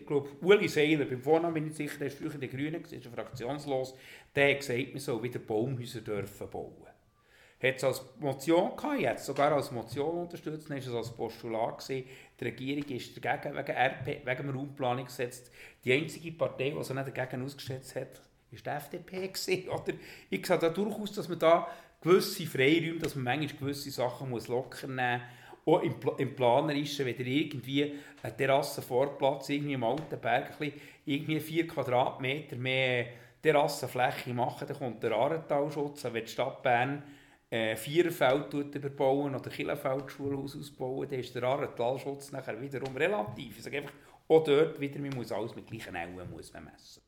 glaub, 0.06 0.28
Uli 0.42 0.68
Seiler, 0.68 1.04
beim 1.04 1.20
Vornamen 1.20 1.54
bin 1.54 1.66
ich 1.66 1.74
sicher, 1.74 1.98
der 1.98 2.06
ist 2.06 2.18
früher 2.18 2.30
der 2.30 2.48
Grüne, 2.48 2.78
ist 2.78 2.92
ein 2.92 3.02
fraktionslos, 3.02 3.94
der 4.34 4.50
hat 4.50 4.60
gesagt, 4.60 4.90
man 4.90 5.00
soll 5.00 5.22
wieder 5.22 5.40
Baumhäuser 5.40 6.00
dürfen 6.00 6.48
bauen. 6.48 6.86
Hat 7.62 7.76
es 7.76 7.84
als 7.84 8.04
Motion 8.18 8.76
gehabt, 8.76 9.18
es 9.20 9.26
sogar 9.26 9.52
als 9.52 9.70
Motion 9.70 10.18
unterstützt, 10.18 10.68
dann 10.68 10.78
war 10.78 10.84
es 10.84 10.94
als 10.94 11.14
Postulat 11.14 11.78
gewesen. 11.78 12.08
Die 12.42 12.48
Regierung 12.48 12.90
ist 12.90 13.24
dagegen, 13.24 13.56
wegen, 13.56 13.76
RP, 13.76 14.26
wegen 14.26 14.46
dem 14.46 14.56
Raumplanungsgesetz. 14.56 15.50
Die 15.84 15.92
einzige 15.92 16.32
Partei, 16.32 16.70
die 16.70 16.82
sich 16.82 16.96
nicht 16.96 17.16
dagegen 17.16 17.44
ausgesetzt 17.44 17.94
hat, 17.94 18.20
ist 18.50 18.66
die 18.66 18.70
FDP 18.70 19.68
oder? 19.68 19.92
Ich 20.28 20.44
sehe 20.44 20.58
da 20.58 20.68
durchaus, 20.68 21.12
dass 21.12 21.28
man 21.28 21.38
da 21.38 21.68
gewisse 22.00 22.46
Freiräume, 22.46 22.98
dass 22.98 23.14
man 23.14 23.24
manchmal 23.24 23.60
gewisse 23.60 23.90
Sachen 23.90 24.30
muss 24.30 24.48
locker 24.48 24.88
nehmen 24.88 25.20
muss. 25.20 25.28
Auch 25.64 25.82
im, 25.82 25.94
im 26.18 26.34
Planerischen, 26.34 27.06
wenn 27.06 27.24
irgendwie 27.24 27.94
einen 28.20 28.36
Terrassenvorplatz 28.36 29.48
irgendwie 29.48 29.74
im 29.74 29.84
alten 29.84 30.20
Berg 30.20 30.56
irgendwie 31.06 31.38
4 31.38 31.68
Quadratmeter 31.68 32.56
mehr 32.56 33.06
Terrassenfläche 33.40 34.34
machen, 34.34 34.66
dann 34.66 34.76
kommt 34.76 35.02
der 35.04 35.12
Arentalschutz, 35.12 36.02
wenn 36.04 36.24
die 36.24 36.30
Stadt 36.30 36.64
Bern 36.64 37.04
äh, 37.52 37.76
Viererfeld 37.76 38.54
überbauen 38.54 39.34
oder 39.34 39.50
Killenfeld 39.50 40.10
Schulhaus 40.10 40.56
ausbauen, 40.56 41.06
dann 41.06 41.20
ist 41.20 41.34
der 41.34 41.42
Arentalschutz 41.42 42.32
nachher 42.32 42.58
wiederum 42.58 42.96
relativ. 42.96 43.58
Ich 43.58 43.62
sage 43.62 43.78
einfach, 43.78 43.92
auch 44.26 44.42
dort 44.42 44.80
wieder, 44.80 44.98
man 44.98 45.10
muss 45.10 45.30
alles 45.32 45.54
mit 45.54 45.66
gleichen 45.66 45.94
Augen 45.94 46.30
muss 46.30 46.50
man 46.54 46.64
messen. 46.64 47.02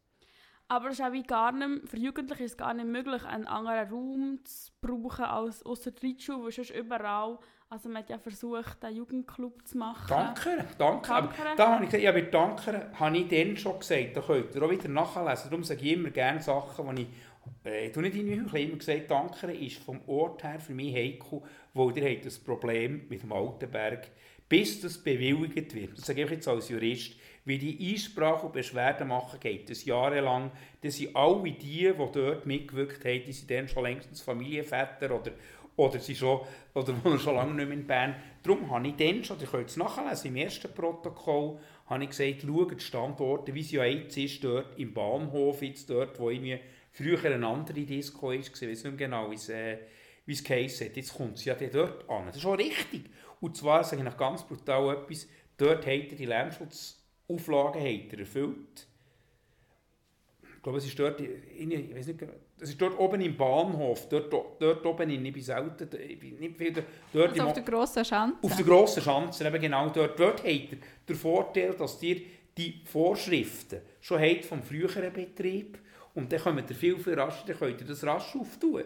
Aber 0.68 0.88
es 0.88 0.98
ist 0.98 1.04
auch 1.04 1.12
wie 1.12 1.22
gar 1.22 1.52
nicht, 1.52 1.88
für 1.88 1.96
Jugendliche 1.96 2.44
ist 2.44 2.52
es 2.52 2.56
gar 2.58 2.74
nicht 2.74 2.86
möglich, 2.86 3.24
einen 3.24 3.46
anderen 3.46 3.88
Raum 3.88 4.40
zu 4.44 4.70
brauchen 4.82 5.24
als 5.24 5.64
außer 5.64 5.92
die 5.92 6.08
Reitschule, 6.08 6.44
wo 6.44 6.50
sonst 6.50 6.70
überall, 6.70 7.38
also 7.70 7.88
man 7.88 8.02
hat 8.02 8.10
ja 8.10 8.18
versucht, 8.18 8.84
einen 8.84 8.96
Jugendclub 8.96 9.66
zu 9.66 9.78
machen. 9.78 10.06
Danke, 10.08 10.66
danke. 10.76 11.10
Aber 11.10 11.32
da 11.56 11.68
habe 11.70 11.84
ich 11.84 11.90
gesagt, 11.90 12.04
ja, 12.04 12.12
bei 12.12 12.22
Danke 12.22 12.90
habe 12.98 13.16
ich 13.16 13.28
dann 13.28 13.56
schon 13.56 13.78
gesagt, 13.78 14.16
da 14.16 14.20
könnt 14.20 14.54
ihr 14.54 14.62
auch 14.62 14.70
wieder 14.70 14.88
nachlesen. 14.88 15.50
Darum 15.50 15.64
sage 15.64 15.80
ich 15.82 15.92
immer 15.92 16.10
gerne 16.10 16.40
Sachen, 16.40 16.96
die 16.96 17.02
ich 17.02 17.08
ich 17.64 17.90
habe 17.90 18.02
nicht 18.02 18.16
irgendwie 18.16 18.62
immer 18.62 18.76
gesagt, 18.76 19.10
Danke 19.10 19.52
ist 19.52 19.78
vom 19.78 20.00
Ort 20.06 20.44
her 20.44 20.60
für 20.60 20.74
mich 20.74 20.94
heikel, 20.94 21.42
weil 21.72 21.96
ihr 21.96 22.10
habt 22.10 22.26
das 22.26 22.38
Problem 22.38 23.06
mit 23.08 23.22
dem 23.22 23.32
Altenberg, 23.32 24.08
bis 24.48 24.80
das 24.80 24.98
bewilligt 24.98 25.74
wird. 25.74 25.98
Das 25.98 26.06
sage 26.06 26.24
ich 26.24 26.30
jetzt 26.30 26.48
als 26.48 26.68
Jurist 26.68 27.16
wie 27.44 27.58
die 27.58 27.92
Einsprache 27.92 28.46
und 28.46 28.52
Beschwerden 28.52 29.08
machen, 29.08 29.38
geht 29.40 29.68
es 29.68 29.84
jahrelang. 29.84 30.50
Das 30.80 30.96
sind 30.96 31.14
alle 31.14 31.52
die, 31.52 31.92
die 31.92 31.92
dort 31.92 32.46
mitgewirkt 32.46 33.04
haben, 33.04 33.22
die 33.26 33.32
sind 33.32 33.50
dann 33.50 33.68
schon 33.68 33.84
längstens 33.84 34.20
Familienväter 34.22 35.14
oder, 35.14 35.32
oder, 35.76 35.98
sie 35.98 36.14
schon, 36.14 36.40
oder 36.74 36.94
wohnen 37.04 37.18
schon 37.18 37.34
lange 37.34 37.54
nicht 37.54 37.68
mehr 37.68 37.78
in 37.78 37.86
Bern. 37.86 38.16
Darum 38.42 38.70
habe 38.70 38.88
ich 38.88 38.96
dann 38.96 39.24
schon, 39.24 39.40
ihr 39.40 39.46
könnt 39.46 39.68
es 39.68 39.76
nachlesen, 39.76 40.28
im 40.28 40.36
ersten 40.36 40.72
Protokoll, 40.72 41.58
habe 41.86 42.04
ich 42.04 42.10
gesagt, 42.10 42.42
schaut 42.42 42.72
die 42.72 42.80
Standorte, 42.80 43.54
wie 43.54 43.60
es 43.60 43.70
ja 43.70 43.84
jetzt 43.84 44.16
ist, 44.16 44.42
dort 44.42 44.78
im 44.78 44.94
Bahnhof, 44.94 45.62
jetzt 45.62 45.90
dort, 45.90 46.18
wo 46.18 46.30
irgendwie 46.30 46.58
früher 46.94 47.22
eine 47.24 47.46
andere 47.46 47.80
Disco 47.80 48.30
ist, 48.30 48.54
ich 48.62 48.68
weiß 48.68 48.84
nicht 48.84 48.84
mehr 48.84 49.08
genau, 49.08 49.30
wie 49.30 49.34
es, 49.34 49.48
äh, 49.48 49.78
wie 50.24 50.32
es 50.32 50.42
geheißen 50.42 50.86
hat. 50.86 50.96
Jetzt 50.96 51.14
kommt 51.14 51.38
sie 51.38 51.50
ja 51.50 51.54
dort 51.54 52.08
an. 52.08 52.26
Das 52.28 52.36
ist 52.36 52.46
auch 52.46 52.56
richtig. 52.56 53.10
Und 53.40 53.56
zwar 53.56 53.84
sage 53.84 53.98
ich 53.98 54.08
noch 54.08 54.16
ganz 54.16 54.44
brutal 54.44 54.96
etwas, 54.96 55.28
dort 55.56 55.84
hat 55.84 55.86
er 55.86 56.16
die 56.16 56.24
Lärmschutz 56.24 57.00
Auflagen 57.26 57.80
hat 57.80 58.12
er 58.12 58.18
erfüllt. 58.20 58.86
Ich 60.56 60.62
glaube, 60.62 60.78
es 60.78 60.86
ist 60.86 60.98
dort, 60.98 61.20
ich 61.20 61.94
weiß 61.94 62.06
nicht, 62.06 62.22
es 62.60 62.70
ist 62.70 62.80
dort 62.80 62.98
oben 62.98 63.20
im 63.20 63.36
Bahnhof, 63.36 64.08
dort, 64.08 64.32
dort 64.32 64.86
oben, 64.86 65.10
in, 65.10 65.24
ich 65.24 65.32
bin 65.32 65.42
selten, 65.42 65.88
ich 66.00 66.18
bin 66.18 66.38
nicht 66.38 66.56
viel, 66.56 66.72
dort 67.12 67.32
also 67.32 67.42
auf 67.42 67.52
der 67.52 67.62
grossen 67.62 68.04
Schanze? 68.04 68.38
Auf 68.42 68.56
der 68.56 68.64
grossen 68.64 69.02
Schanze, 69.02 69.46
eben 69.46 69.60
genau 69.60 69.88
dort. 69.90 70.18
Dort 70.18 70.40
hat 70.40 70.46
er 70.46 70.78
den 71.08 71.16
Vorteil, 71.16 71.74
dass 71.74 72.02
ihr 72.02 72.22
die 72.56 72.82
Vorschriften 72.84 73.80
schon 74.00 74.20
habt 74.20 74.44
vom 74.44 74.62
früheren 74.62 75.12
Betrieb 75.12 75.78
und 76.14 76.32
dann 76.32 76.40
kommt 76.40 76.70
ihr 76.70 76.76
viel, 76.76 76.98
viel 76.98 77.14
rascher, 77.14 77.44
dann 77.46 77.58
könnt 77.58 77.80
ihr 77.80 77.86
das 77.86 78.04
rasch 78.04 78.36
auftun. 78.36 78.84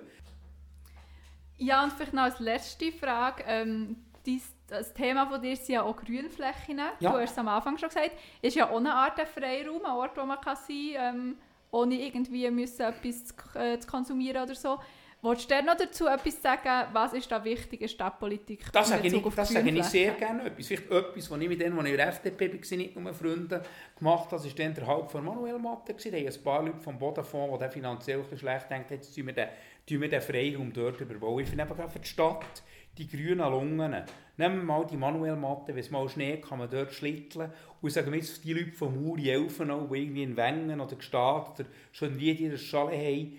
Ja, 1.56 1.84
und 1.84 1.92
vielleicht 1.92 2.14
noch 2.14 2.22
als 2.22 2.38
letzte 2.38 2.92
Frage, 2.92 3.42
ähm, 3.46 3.96
dein 4.24 4.40
das 4.68 4.92
Thema 4.92 5.26
von 5.26 5.40
dir 5.40 5.56
sind 5.56 5.74
ja 5.74 5.82
auch 5.82 5.96
Grünflächen. 5.96 6.78
Ja. 6.78 7.10
Du 7.12 7.18
hast 7.18 7.32
es 7.32 7.38
am 7.38 7.48
Anfang 7.48 7.78
schon 7.78 7.88
gesagt. 7.88 8.12
Ist 8.42 8.54
ja 8.54 8.68
auch 8.68 8.76
eine 8.76 8.94
Art 8.94 9.18
Freiraum, 9.28 9.84
ein 9.84 9.92
Ort, 9.92 10.16
wo 10.16 10.24
man 10.24 10.40
kann 10.40 10.56
sein 10.56 10.92
kann, 10.94 11.16
ähm, 11.16 11.36
ohne 11.70 11.94
irgendwie 11.94 12.50
müssen 12.50 12.82
etwas 12.82 13.24
zu, 13.24 13.34
äh, 13.54 13.78
zu 13.78 13.86
konsumieren 13.86 14.42
oder 14.42 14.54
so. 14.54 14.78
Wolltest 15.20 15.50
du 15.50 15.62
noch 15.64 15.76
dazu 15.76 16.06
etwas 16.06 16.40
sagen, 16.40 16.90
was 16.92 17.12
ist 17.12 17.30
da 17.30 17.42
wichtig 17.42 17.80
in 17.80 17.88
Stadtpolitik? 17.88 18.70
Das 18.72 18.88
sage, 18.88 19.08
ich, 19.08 19.22
das 19.34 19.48
sage 19.48 19.68
ich 19.68 19.84
sehr 19.84 20.12
gerne 20.12 20.44
etwas. 20.44 20.68
Vielleicht 20.68 20.90
etwas, 20.90 21.30
was 21.30 21.40
ich 21.40 21.48
mit 21.48 21.60
denen, 21.60 21.76
die 21.76 21.84
ich 21.86 21.90
in 21.90 21.96
der 21.96 22.08
FDP 22.08 22.52
war, 22.52 22.76
nicht 22.78 22.96
nur 22.96 23.12
Freunde 23.12 23.62
gemacht 23.98 24.30
habe, 24.30 24.44
war 24.44 24.50
dann 24.52 24.74
der 24.74 24.86
Halb 24.86 25.10
von 25.10 25.24
Manuel 25.24 25.58
Matter. 25.58 25.92
Da 25.92 26.16
haben 26.16 26.26
ein 26.26 26.42
paar 26.44 26.62
Leute 26.62 26.78
vom 26.78 26.98
Bodenfonds, 27.00 27.64
die 27.64 27.70
finanziell 27.72 28.24
schlecht 28.36 28.70
denken, 28.70 28.94
jetzt 28.94 29.12
tun 29.12 29.26
wir 29.26 29.32
den, 29.32 29.48
tun 29.88 30.00
wir 30.00 30.08
den 30.08 30.20
Freiraum 30.20 30.72
dort 30.72 31.00
überbauen. 31.00 31.42
Ich 31.42 31.48
finde 31.48 31.64
einfach 31.64 31.76
gerade 31.76 31.90
für 31.90 31.98
die 31.98 32.08
Stadt, 32.08 32.62
die 32.96 33.08
grünen 33.08 33.38
Lungen, 33.38 34.04
Nehmen 34.36 34.58
wir 34.58 34.64
mal 34.64 34.86
die 34.86 34.96
Manuelmatte, 34.96 35.74
wenn 35.74 35.78
es 35.78 35.90
mal 35.90 36.08
Schnee 36.08 36.36
kann 36.36 36.60
man 36.60 36.70
dort 36.70 36.92
schlitteln. 36.92 37.50
Und 37.80 37.90
sagen 37.90 38.12
wir 38.12 38.20
jetzt 38.20 38.44
die 38.44 38.52
Leute 38.52 38.70
von 38.70 39.02
Muri 39.02 39.30
Elfenau, 39.30 39.88
die 39.92 40.02
irgendwie 40.02 40.22
in 40.22 40.36
Wengen 40.36 40.80
oder 40.80 40.94
Gstaad 40.94 41.58
oder 41.58 41.68
schon 41.90 42.16
wie 42.20 42.34
die 42.34 42.48
das 42.48 42.62
Schale 42.62 42.96
haben, 42.96 43.36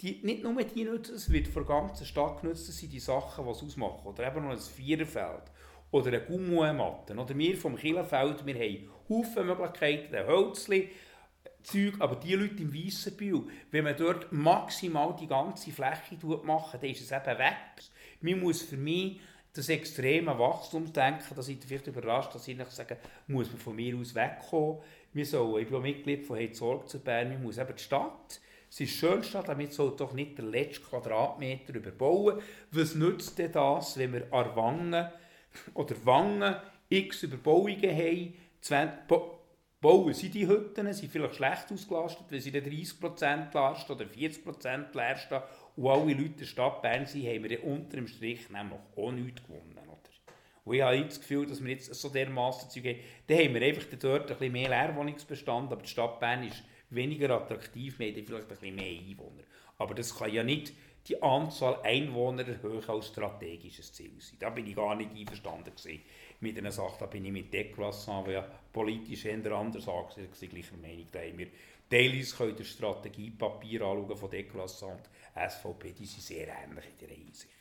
die, 0.00 0.20
nicht 0.22 0.42
nur 0.42 0.62
die 0.62 0.84
nutzen, 0.84 1.14
es 1.14 1.30
wird 1.30 1.48
von 1.48 1.66
der 1.66 1.76
ganzen 1.76 2.04
Stadt 2.04 2.40
genutzt, 2.40 2.68
das 2.68 2.76
sind 2.76 2.92
die 2.92 3.00
Sachen, 3.00 3.44
die 3.44 3.50
es 3.50 3.62
ausmachen. 3.62 4.06
Oder 4.06 4.26
eben 4.26 4.44
noch 4.44 4.52
ein 4.52 4.58
Viererfeld 4.58 5.44
oder 5.90 6.08
eine 6.08 6.20
Gummuematte. 6.20 7.14
Oder 7.14 7.36
wir 7.36 7.56
vom 7.56 7.76
Killenfeld, 7.76 8.44
wir 8.44 8.54
haben 8.54 8.90
Haufen 9.08 9.46
Möglichkeiten, 9.46 10.14
ein 10.14 10.26
Hölzchen, 10.26 10.88
Zeug, 11.62 11.94
aber 11.98 12.16
die 12.16 12.34
Leute 12.34 12.62
im 12.62 12.72
Weissenbühl, 12.72 13.44
wenn 13.72 13.84
man 13.84 13.96
dort 13.96 14.30
maximal 14.30 15.16
die 15.20 15.26
ganze 15.26 15.72
Fläche 15.72 16.16
macht, 16.44 16.74
dann 16.74 16.90
ist 16.90 17.00
es 17.00 17.10
eben 17.10 17.38
weg. 17.38 17.82
Man 18.20 18.40
muss 18.40 18.62
für 18.62 18.76
mich 18.76 19.20
das 19.52 19.68
extreme 19.68 20.38
Wachstumsdenken, 20.38 21.34
da 21.34 21.42
seid 21.42 21.56
ihr 21.56 21.66
vielleicht 21.66 21.86
überrascht, 21.88 22.34
dass 22.34 22.46
ich 22.46 22.62
sage, 22.68 22.98
muss 23.26 23.50
man 23.50 23.58
von 23.58 23.74
mir 23.74 23.96
aus 23.96 24.14
wegkommen. 24.14 24.78
Wir 25.12 25.26
sollen, 25.26 25.62
ich 25.62 25.68
bin 25.68 25.82
Mitglied 25.82 26.24
von 26.24 26.36
«Hey 26.36 26.52
zu 26.52 27.00
Bern», 27.02 27.30
wir 27.30 27.38
muss 27.38 27.58
eben 27.58 27.74
die 27.74 27.82
Stadt, 27.82 28.40
es 28.68 28.80
ist 28.80 28.96
schön 28.96 29.22
damit 29.46 29.72
soll 29.72 29.94
doch 29.96 30.12
nicht 30.12 30.38
der 30.38 30.44
letzte 30.46 30.82
Quadratmeter 30.82 31.74
überbauen. 31.74 32.40
Was 32.70 32.94
nützt 32.94 33.38
denn 33.38 33.52
das, 33.52 33.96
wenn 33.96 34.12
wir 34.12 34.32
an 34.32 34.56
Wangen 34.56 35.08
oder 35.74 35.94
Wangen 36.04 36.56
x 36.88 37.22
Überbauungen 37.22 37.96
haben, 37.96 38.34
20, 38.60 38.98
bauen 39.80 40.14
sie 40.14 40.30
die 40.30 40.48
Hütten, 40.48 40.92
sind 40.92 41.12
vielleicht 41.12 41.36
schlecht 41.36 41.70
ausgelastet, 41.72 42.26
weil 42.30 42.40
sie 42.40 42.50
dann 42.50 42.64
30% 42.64 43.54
Last 43.54 43.90
oder 43.90 44.04
40% 44.04 44.96
leer 44.96 45.16
stehen 45.16 45.42
und 45.76 45.88
alle 45.88 46.14
Leute 46.14 46.38
der 46.40 46.44
Stadt 46.44 46.82
Bern 46.82 47.06
sind, 47.06 47.26
haben 47.26 47.44
wir 47.44 47.62
unter 47.64 47.96
dem 47.96 48.08
Strich 48.08 48.48
nämlich 48.50 48.80
auch 48.96 49.12
nichts 49.12 49.42
gewonnen. 49.42 49.78
Oder? 49.78 50.00
Und 50.64 50.74
ich 50.74 50.82
habe 50.82 51.04
das 51.04 51.20
Gefühl, 51.20 51.46
dass 51.46 51.62
wir 51.62 51.70
jetzt 51.70 51.94
so 51.94 52.08
dermassen 52.08 52.68
Zeug 52.68 52.84
haben, 52.84 52.98
dann 53.28 53.38
haben 53.38 53.54
wir 53.54 53.62
einfach 53.62 53.86
dort 54.00 54.22
ein 54.22 54.26
bisschen 54.26 54.52
mehr 54.52 54.68
Leerwohnungsbestand, 54.68 55.70
aber 55.70 55.82
die 55.82 55.88
Stadt 55.88 56.18
Bern 56.18 56.42
ist 56.42 56.64
weniger 56.90 57.30
attraktiv, 57.30 57.98
wir 57.98 58.08
haben 58.08 58.24
vielleicht 58.24 58.44
ein 58.44 58.48
bisschen 58.48 58.76
mehr 58.76 59.00
Einwohner. 59.00 59.42
Aber 59.78 59.94
das 59.94 60.16
kann 60.16 60.32
ja 60.32 60.42
nicht 60.42 60.72
die 61.08 61.22
Anzahl 61.22 61.80
Einwohner 61.82 62.46
erhöhen 62.46 62.88
als 62.88 63.08
strategisches 63.08 63.92
Ziel 63.92 64.12
sein. 64.18 64.38
Da 64.40 64.50
bin 64.50 64.66
ich 64.66 64.74
gar 64.74 64.96
nicht 64.96 65.10
einverstanden 65.14 65.74
gewesen 65.74 66.02
mit 66.40 66.58
einer 66.58 66.72
Sache. 66.72 66.96
Da 67.00 67.06
bin 67.06 67.24
ich 67.24 67.32
mit 67.32 67.52
Declassant, 67.52 68.26
der 68.26 68.34
ja 68.34 68.48
politisch 68.72 69.24
eher 69.24 69.52
anders 69.52 69.88
angesehen 69.88 70.28
ist, 70.32 70.50
gleicher 70.50 70.76
Meinung. 70.76 71.06
Da 71.12 71.20
haben 71.20 71.38
wir 71.38 71.48
Teilweise 71.88 72.36
könnt 72.36 72.58
ihr 72.58 72.64
Strategiepapier 72.64 73.82
anschauen 73.82 74.16
von 74.16 74.30
Declassant 74.30 75.08
und 75.34 75.50
SVP, 75.50 75.92
die 75.92 76.06
sind 76.06 76.22
sehr 76.22 76.48
ähnlich 76.48 76.84
in 76.84 77.06
der 77.06 77.16
Einsicht. 77.16 77.55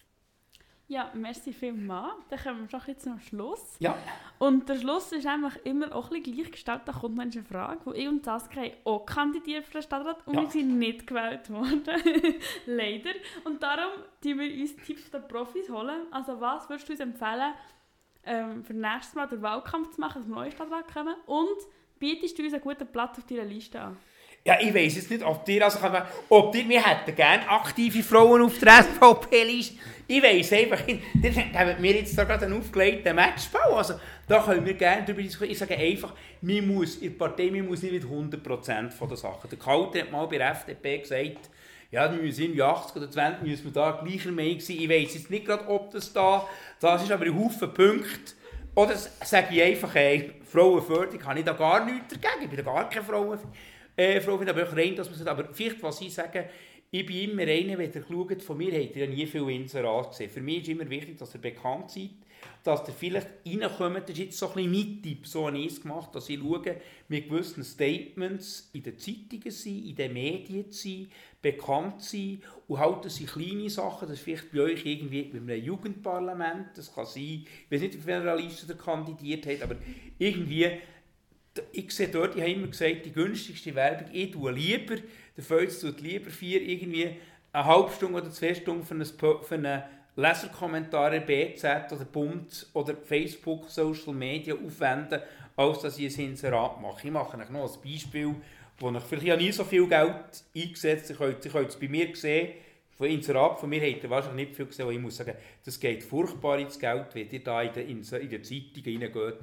Ja, 0.87 1.09
merci 1.15 1.51
vielmals. 1.51 2.13
Dann 2.29 2.39
kommen 2.39 2.59
wir 2.61 2.67
doch 2.79 2.87
jetzt 2.87 3.03
zum 3.03 3.19
Schluss. 3.19 3.75
Ja. 3.79 3.97
Und 4.37 4.69
der 4.69 4.75
Schluss 4.75 5.11
ist 5.11 5.25
einfach 5.25 5.55
immer 5.63 5.95
auch 5.95 6.11
ein 6.11 6.21
bisschen 6.21 6.35
gleichgestellt. 6.35 6.81
Da 6.85 6.91
kommt 6.91 7.19
eine 7.19 7.31
Frage, 7.43 7.79
wo 7.85 7.91
ich 7.93 8.07
und 8.07 8.23
Saskia 8.23 8.71
auch 8.83 9.03
kandidiert 9.05 9.65
für 9.65 9.73
den 9.73 9.81
Stadtrat 9.81 10.25
und 10.27 10.35
Ja. 10.35 10.41
wir 10.41 10.49
sind 10.51 10.77
nicht 10.77 11.07
gewählt 11.07 11.49
worden. 11.49 11.81
Leider. 12.67 13.09
Und 13.45 13.63
darum 13.63 13.93
holen 14.23 14.39
wir 14.39 14.61
uns 14.61 14.75
Tipps 14.75 15.09
der 15.09 15.19
Profis 15.19 15.69
holen. 15.69 16.05
Also 16.11 16.39
was 16.39 16.69
würdest 16.69 16.87
du 16.87 16.93
uns 16.93 16.99
empfehlen, 16.99 17.53
ähm, 18.23 18.63
für 18.63 18.73
nächstes 18.73 19.15
Mal 19.15 19.27
den 19.27 19.41
Wahlkampf 19.41 19.89
zu 19.95 20.01
machen, 20.01 20.21
dass 20.21 20.27
wir 20.29 20.35
neue 20.35 20.51
Stadtrat 20.51 20.93
kommen? 20.93 21.15
Und 21.25 21.57
bietest 21.97 22.37
du 22.37 22.43
uns 22.43 22.53
einen 22.53 22.61
guten 22.61 22.85
Platz 22.87 23.17
auf 23.17 23.25
deiner 23.25 23.45
Liste 23.45 23.81
an? 23.81 23.97
Ja, 24.47 24.59
ich 24.61 24.75
weiss 24.75 24.95
jetzt 24.95 25.09
nicht, 25.09 25.23
ob 25.23 25.43
dir, 25.43 25.63
also, 25.65 25.79
ob 26.29 26.51
dir, 26.51 26.69
wir 26.69 26.85
hätten 26.85 27.15
gerne 27.15 27.49
aktive 27.49 28.03
Frauen 28.03 28.43
auf 28.43 28.59
der 28.59 28.83
SVP-Liste. 28.83 29.77
Ich 30.05 30.21
weiss 30.21 30.53
einfach, 30.53 30.81
haben 30.87 31.81
wir 31.81 31.93
jetzt 31.93 32.15
da 32.15 32.25
gerade 32.25 32.45
einen 32.45 32.59
aufgelegten 32.59 33.15
Matchbau. 33.15 33.75
Also, 33.75 33.95
da 34.27 34.43
können 34.43 34.63
wir 34.63 34.75
gerne 34.75 35.01
darüber 35.03 35.23
diskutieren. 35.23 35.51
Ich 35.51 35.57
sage 35.57 35.75
einfach, 35.75 36.13
man 36.41 36.67
muss 36.67 36.97
in 36.97 37.17
der 37.17 37.25
Partei 37.25 37.49
man 37.49 37.65
muss 37.65 37.81
nicht 37.81 37.93
mit 37.93 38.03
100% 38.03 38.91
von 38.91 39.07
der 39.07 39.17
Sache. 39.17 39.47
Der 39.47 39.57
Kalte 39.57 40.01
hat 40.01 40.11
mal 40.11 40.27
bei 40.27 40.37
der 40.37 40.51
FDP 40.51 40.99
gesagt, 40.99 41.49
ja, 41.89 42.11
wir 42.11 42.21
müssen 42.21 42.43
irgendwie 42.43 42.61
80 42.61 42.97
oder 42.97 43.09
20 43.09 43.47
müssen 43.47 43.65
wir 43.65 43.71
da 43.71 43.99
gleicher 44.05 44.31
Meinung 44.31 44.59
sein. 44.59 44.77
Ich 44.79 44.89
weiss 44.89 45.15
jetzt 45.15 45.31
nicht 45.31 45.47
gerade, 45.47 45.67
ob 45.67 45.89
das 45.89 46.13
da, 46.13 46.47
das 46.79 47.01
ist 47.01 47.11
aber 47.11 47.25
ein 47.25 47.35
Haufen 47.35 47.73
Punkte. 47.73 48.33
Oder 48.75 48.95
sage 48.95 49.55
ich 49.55 49.63
einfach, 49.63 49.95
ey, 49.95 50.33
Frauenförderung 50.43 51.25
habe 51.25 51.39
ich 51.39 51.45
da 51.45 51.53
gar 51.53 51.83
nichts 51.83 52.13
dagegen. 52.13 52.43
Ich 52.43 52.49
bin 52.49 52.57
da 52.57 52.71
gar 52.71 52.89
keine 52.89 53.05
Frauen, 53.05 53.39
äh, 53.95 54.21
Frau, 54.21 54.39
aber 54.39 54.63
auch 54.67 54.75
rein, 54.75 54.95
dass 54.95 55.09
man 55.09 55.17
sagt, 55.17 55.29
aber 55.29 55.53
vielleicht, 55.53 55.81
was 55.81 56.01
ich 56.01 56.13
sage, 56.13 56.49
ich 56.91 57.05
bin 57.05 57.31
immer 57.31 57.43
einer, 57.43 57.77
wenn 57.77 57.91
ihr 57.91 58.05
schaut, 58.07 58.41
von 58.41 58.57
mir 58.57 58.71
habt 58.71 58.95
ihr 58.95 59.05
ja 59.05 59.11
nie 59.11 59.25
viel 59.25 59.49
Inserat 59.49 60.11
gesehen. 60.11 60.29
Für 60.29 60.41
mich 60.41 60.61
ist 60.61 60.69
immer 60.69 60.89
wichtig, 60.89 61.17
dass 61.17 61.33
ihr 61.33 61.41
bekannt 61.41 61.91
seid, 61.91 62.11
dass 62.63 62.87
ihr 62.87 62.93
vielleicht 62.93 63.27
reinkommt, 63.45 64.03
das 64.03 64.11
ist 64.11 64.17
jetzt 64.17 64.37
so 64.37 64.47
ein 64.49 64.55
bisschen 64.55 64.71
mein 64.71 65.01
Tipp, 65.01 65.27
so 65.27 65.47
habe 65.47 65.57
ich 65.57 65.73
es 65.73 65.81
gemacht, 65.81 66.13
dass 66.13 66.29
ich 66.29 66.39
schaue, 66.39 66.77
mit 67.07 67.29
gewissen 67.29 67.63
Statements 67.63 68.69
in 68.73 68.83
den 68.83 68.97
Zeitungen 68.97 69.51
sind, 69.51 69.85
in 69.85 69.95
den 69.95 70.13
Medien 70.13 70.71
sind, 70.71 71.09
bekannt 71.41 72.01
sind 72.01 72.41
und 72.67 72.79
halt, 72.79 73.05
das 73.05 73.17
sind 73.17 73.29
kleine 73.29 73.69
Sachen, 73.69 74.07
das 74.07 74.17
ist 74.17 74.23
vielleicht 74.23 74.51
bei 74.51 74.61
euch 74.61 74.85
irgendwie 74.85 75.29
mit 75.31 75.41
einem 75.41 75.63
Jugendparlament, 75.63 76.77
das 76.77 76.93
kann 76.93 77.05
sein, 77.05 77.45
ich 77.45 77.71
weiß 77.71 77.81
nicht, 77.81 77.97
auf 77.97 78.05
welcher 78.05 78.35
Liste 78.35 78.71
ihr 78.71 78.77
kandidiert 78.77 79.45
habt, 79.47 79.61
aber 79.61 79.75
irgendwie 80.17 80.71
ich 81.71 81.91
sehe 81.91 82.07
dort, 82.07 82.35
ich 82.35 82.41
habe 82.41 82.51
immer 82.51 82.67
gesagt, 82.67 83.05
die 83.05 83.11
günstigste 83.11 83.73
Werbung, 83.75 84.07
ich 84.11 84.31
tue 84.31 84.51
lieber, 84.51 84.95
der 85.35 85.43
Fels 85.43 85.79
tut 85.79 86.01
lieber 86.01 86.29
vier, 86.29 86.61
irgendwie 86.61 87.15
eine 87.51 87.65
halbe 87.65 87.91
Stunde 87.91 88.21
oder 88.21 88.31
zwei 88.31 88.53
Stunden 88.53 88.83
für 88.83 88.93
einen, 88.93 89.43
für 89.43 89.83
Leserkommentar 90.17 91.13
in 91.13 91.25
BZ 91.25 91.91
oder 91.91 92.05
Bund 92.05 92.67
oder 92.73 92.95
Facebook, 92.95 93.69
Social 93.69 94.13
Media 94.13 94.55
aufwenden, 94.55 95.21
als 95.55 95.79
dass 95.81 95.99
ich 95.99 96.17
ein 96.17 96.31
Inserat 96.31 96.81
mache. 96.81 97.07
Ich 97.07 97.11
mache 97.13 97.37
euch 97.37 97.49
noch 97.49 97.73
ein 97.73 97.81
Beispiel, 97.91 98.35
wo 98.79 98.91
ich 98.91 99.03
vielleicht 99.03 99.23
ich 99.23 99.31
habe 99.31 99.41
nie 99.41 99.51
so 99.51 99.63
viel 99.63 99.87
Geld 99.87 100.43
eingesetzt 100.55 101.13
könnt, 101.17 101.43
ihr 101.43 101.51
könnt 101.51 101.69
es 101.69 101.79
bei 101.79 101.87
mir 101.87 102.15
sehen, 102.15 102.49
von 102.97 103.07
Inserat 103.07 103.59
von 103.59 103.69
mir 103.69 103.81
habt 103.81 104.03
ihr 104.03 104.09
wahrscheinlich 104.09 104.47
nicht 104.47 104.55
viel 104.55 104.67
gesehen, 104.67 104.83
aber 104.83 104.93
ich 104.93 104.99
muss 104.99 105.17
sagen, 105.17 105.33
das 105.65 105.77
geht 105.79 106.01
furchtbar 106.01 106.59
ins 106.59 106.79
Geld, 106.79 107.07
wenn 107.13 107.29
ihr 107.29 107.43
da 107.43 107.61
in 107.61 108.01
Inser- 108.01 108.19
in 108.19 108.29
den 108.29 108.41
Zeitungen 108.41 109.03
reingeht. 109.03 109.35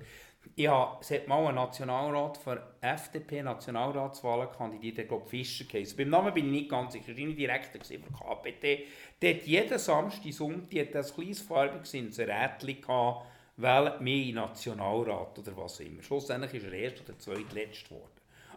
Ich 0.54 0.68
habe, 0.68 0.98
es 1.00 1.10
hat 1.10 1.28
mal 1.28 1.46
ein 1.46 1.54
Nationalrat 1.54 2.36
für 2.36 2.62
FDP 2.80 3.42
Nationalratswahlen 3.42 4.48
kandidiert, 4.50 4.98
der 4.98 5.04
glaube 5.06 5.26
Fischer 5.26 5.64
geheißen. 5.64 5.96
Beim 5.96 6.10
Namen 6.10 6.34
bin 6.34 6.46
ich 6.46 6.52
nicht 6.52 6.70
ganz 6.70 6.92
sicher, 6.92 7.12
ich 7.16 7.26
war 7.26 7.34
Direktor 7.34 7.80
gewesen 7.80 8.02
von 8.04 8.12
KPT. 8.14 8.86
Der 9.22 9.34
hat 9.34 9.42
jeden 9.46 9.78
Samstag, 9.78 10.32
Sonntag 10.32 10.80
hat 10.80 10.96
ein 10.96 11.14
kleines 11.14 11.40
farbiges 11.40 11.94
Inserätchen 11.94 12.80
gehabt, 12.80 13.26
wählt 13.56 14.00
mich 14.02 14.28
in 14.28 14.34
Nationalrat 14.34 15.38
oder 15.38 15.56
was 15.56 15.80
immer. 15.80 16.02
Schlussendlich 16.02 16.54
ist 16.54 16.64
er 16.64 16.72
erst 16.72 17.00
oder 17.08 17.18
zweitletzt 17.18 17.88
geworden. 17.88 18.08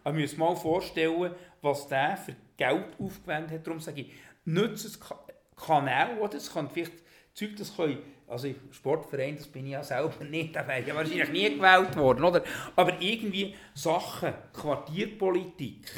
Aber 0.04 0.16
wir 0.16 0.22
müssen 0.22 0.40
mal 0.40 0.56
vorstellen, 0.56 1.34
was 1.62 1.88
der 1.88 2.18
für 2.18 2.36
Geld 2.58 2.86
aufgewendet 3.00 3.52
hat. 3.52 3.68
Darum 3.68 3.80
sage 3.80 4.02
ich, 4.02 4.12
nutze 4.44 4.88
es 4.88 5.00
Ka- 5.00 5.20
Kanal, 5.56 6.18
oder? 6.20 6.36
Es 6.36 6.52
kann 6.54 6.70
vielleicht 6.70 6.94
Zeug, 7.36 7.58
das 7.58 7.76
können, 7.76 7.98
also 8.30 8.48
Sportverein, 8.72 9.36
das 9.36 9.48
bin 9.48 9.66
ich 9.66 9.74
ja 9.74 9.84
selber 9.84 10.24
nicht, 10.30 10.56
da 10.56 10.66
wäre 10.66 10.80
ich 10.80 10.88
ja 10.88 10.96
wahrscheinlich 10.96 11.30
nie 11.30 11.56
gewählt 11.56 11.96
worden, 11.98 12.24
oder? 12.24 12.44
Aber 12.78 13.00
irgendwie 13.02 13.54
Sachen, 13.74 14.34
Quartierpolitik, 14.54 15.92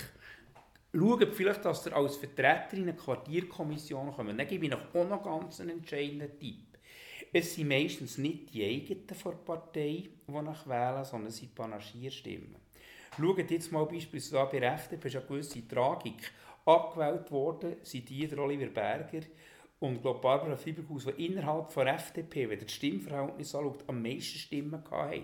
schaut 0.91 1.35
vielleicht, 1.35 1.63
dass 1.63 1.85
ihr 1.85 1.95
als 1.95 2.17
Vertreter 2.17 2.73
in 2.73 2.83
eine 2.83 2.95
Quartierkommission 2.95 4.11
kommt. 4.11 4.39
Dann 4.39 4.47
gebe 4.47 4.65
ich 4.65 4.73
euch 4.73 4.95
auch 4.95 5.07
noch 5.07 5.23
ganz 5.23 5.61
einen 5.61 5.77
entscheidenden 5.77 6.39
Tipp. 6.39 6.79
Es 7.31 7.53
sind 7.53 7.67
meistens 7.67 8.17
nicht 8.17 8.51
die 8.51 8.65
eigenen 8.65 9.07
von 9.09 9.33
der 9.33 9.39
Partei, 9.39 10.09
die 10.27 10.51
ich 10.51 10.67
wählen, 10.67 11.05
sondern 11.05 11.27
es 11.27 11.37
sind 11.37 11.53
Panagierstimmen. 11.53 12.55
Schaut 13.15 13.51
jetzt 13.51 13.71
mal 13.71 13.85
beispielsweise 13.85 14.41
an, 14.41 14.49
bei 14.51 14.59
der 14.59 14.73
FDP 14.73 15.07
ist 15.07 15.15
eine 15.17 15.25
gewisse 15.25 15.67
Tragik. 15.67 16.31
Abgewählt 16.65 17.31
worden 17.31 17.75
sind 17.83 18.09
die 18.09 18.27
der 18.27 18.39
Oliver 18.39 18.67
Berger 18.67 19.21
und 19.79 19.95
ich 19.95 20.01
glaube 20.01 20.21
Barbara 20.21 20.55
Fieberhaus, 20.55 21.05
die 21.05 21.25
innerhalb 21.25 21.73
der 21.73 21.87
FDP, 21.87 22.49
wenn 22.49 22.59
ihr 22.59 22.65
das 22.65 22.73
Stimmverhältnis 22.73 23.53
anschaut, 23.53 23.83
am 23.87 24.01
meisten 24.01 24.39
Stimmen 24.39 24.83
hatten. 24.89 25.23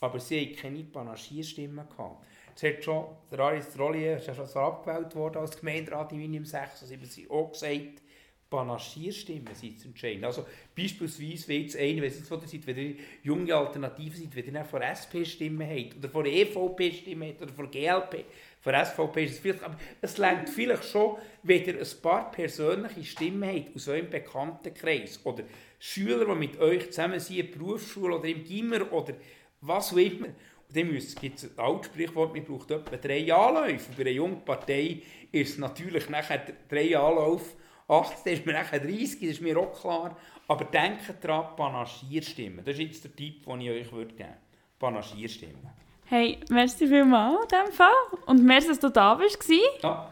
Aber 0.00 0.20
sie 0.20 0.40
hatten 0.40 0.56
keine 0.56 0.84
Panagierstimmen. 0.84 1.88
gehabt. 1.88 2.24
Es 2.54 2.62
hat 2.62 2.84
schon, 2.84 3.06
der 3.30 3.40
Aris 3.40 3.78
Rollier 3.78 4.16
ist 4.16 4.26
ja 4.26 4.34
schon 4.34 4.46
so 4.46 4.60
abgewählt 4.60 5.14
worden 5.14 5.38
als 5.38 5.58
Gemeinderat 5.58 6.12
in 6.12 6.20
Wien 6.20 6.34
im 6.34 6.44
76, 6.44 7.30
auch 7.30 7.52
gesagt, 7.52 8.02
Panagierstimmen 8.48 9.54
sind 9.54 9.80
zu 9.80 9.88
entscheiden. 9.88 10.24
Also 10.24 10.46
beispielsweise, 10.74 11.48
wenn 11.48 11.62
jetzt 11.62 11.76
einer, 11.76 12.02
wenn 12.02 12.04
jetzt 12.04 12.28
von 12.28 12.38
der 12.38 12.48
Seite, 12.48 12.66
wenn 12.66 12.78
ihr 12.78 12.94
junge 13.22 13.54
Alternativen 13.54 14.16
seid, 14.16 14.36
wenn 14.36 14.54
ihr 14.54 14.64
von 14.64 14.82
SP 14.86 15.24
Stimmen 15.24 15.68
habt, 15.68 15.96
oder 15.96 16.08
von 16.08 16.26
EVP 16.26 16.92
Stimmen 16.92 17.28
habt, 17.28 17.42
oder 17.42 17.52
von 17.52 17.70
GLP, 17.70 18.24
von 18.60 18.72
der 18.72 18.84
SVP 18.84 19.24
ist 19.24 19.32
es 19.32 19.38
vielleicht, 19.38 19.62
aber 19.62 19.78
es 20.00 20.18
längt 20.18 20.48
vielleicht 20.48 20.84
schon, 20.84 21.16
wenn 21.42 21.64
ihr 21.64 21.78
ein 21.78 22.02
paar 22.02 22.30
persönliche 22.30 23.04
Stimmen 23.04 23.48
habt 23.48 23.76
aus 23.76 23.88
eurem 23.88 24.10
Bekanntenkreis, 24.10 25.20
oder 25.24 25.44
Schüler, 25.78 26.24
die 26.24 26.34
mit 26.34 26.58
euch 26.58 26.90
zusammen 26.90 27.20
sind, 27.20 27.38
in 27.38 27.46
der 27.46 27.58
Berufsschule 27.58 28.16
oder 28.16 28.28
im 28.28 28.44
Gimmer, 28.44 28.92
oder 28.92 29.14
was 29.60 29.92
auch 29.92 29.98
immer. 29.98 30.26
Und 30.26 30.76
dann 30.76 30.90
gibt 30.90 31.38
es 31.38 31.44
ein 31.44 31.58
altes 31.58 31.86
Sprichwort, 31.86 32.34
man 32.34 32.44
braucht 32.44 32.70
etwa 32.70 32.96
drei 32.96 33.32
Anläufe. 33.32 33.88
Und 33.88 33.96
bei 33.96 34.02
einer 34.02 34.10
jungen 34.10 34.44
Partei 34.44 35.02
ist 35.30 35.50
es 35.52 35.58
natürlich 35.58 36.08
nachher 36.08 36.42
drei 36.68 36.98
Anläufe, 36.98 37.56
80, 37.88 38.24
dann 38.24 38.34
ist 38.34 38.46
man 38.46 38.54
nachher 38.56 38.80
30, 38.80 39.20
das 39.20 39.28
ist 39.30 39.40
mir 39.40 39.56
auch 39.58 39.80
klar. 39.80 40.16
Aber 40.48 40.64
denkt 40.64 41.02
daran, 41.20 41.54
Panagierstimmen. 41.56 42.64
Das 42.64 42.74
ist 42.74 42.80
jetzt 42.80 43.04
der 43.04 43.14
Tipp, 43.14 43.44
den 43.44 43.60
ich 43.60 43.70
euch 43.70 43.90
geben 43.90 43.96
würde. 43.96 44.36
Panagierstimmen. 44.78 45.85
Hey, 46.08 46.38
merci 46.50 46.86
vielmals 46.86 47.40
in 47.42 47.48
diesem 47.48 47.72
Fall. 47.72 47.90
Und 48.26 48.44
merci, 48.44 48.68
dass 48.68 48.78
du 48.78 48.90
da 48.90 49.18
warst. 49.18 49.50
Ja. 49.82 50.08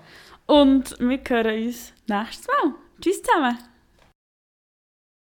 Und 0.46 0.98
wir 0.98 1.20
hören 1.28 1.66
uns 1.66 1.92
nächstes 2.08 2.48
Mal. 2.48 2.74
Tschüss 3.00 3.22
zusammen. 3.22 3.56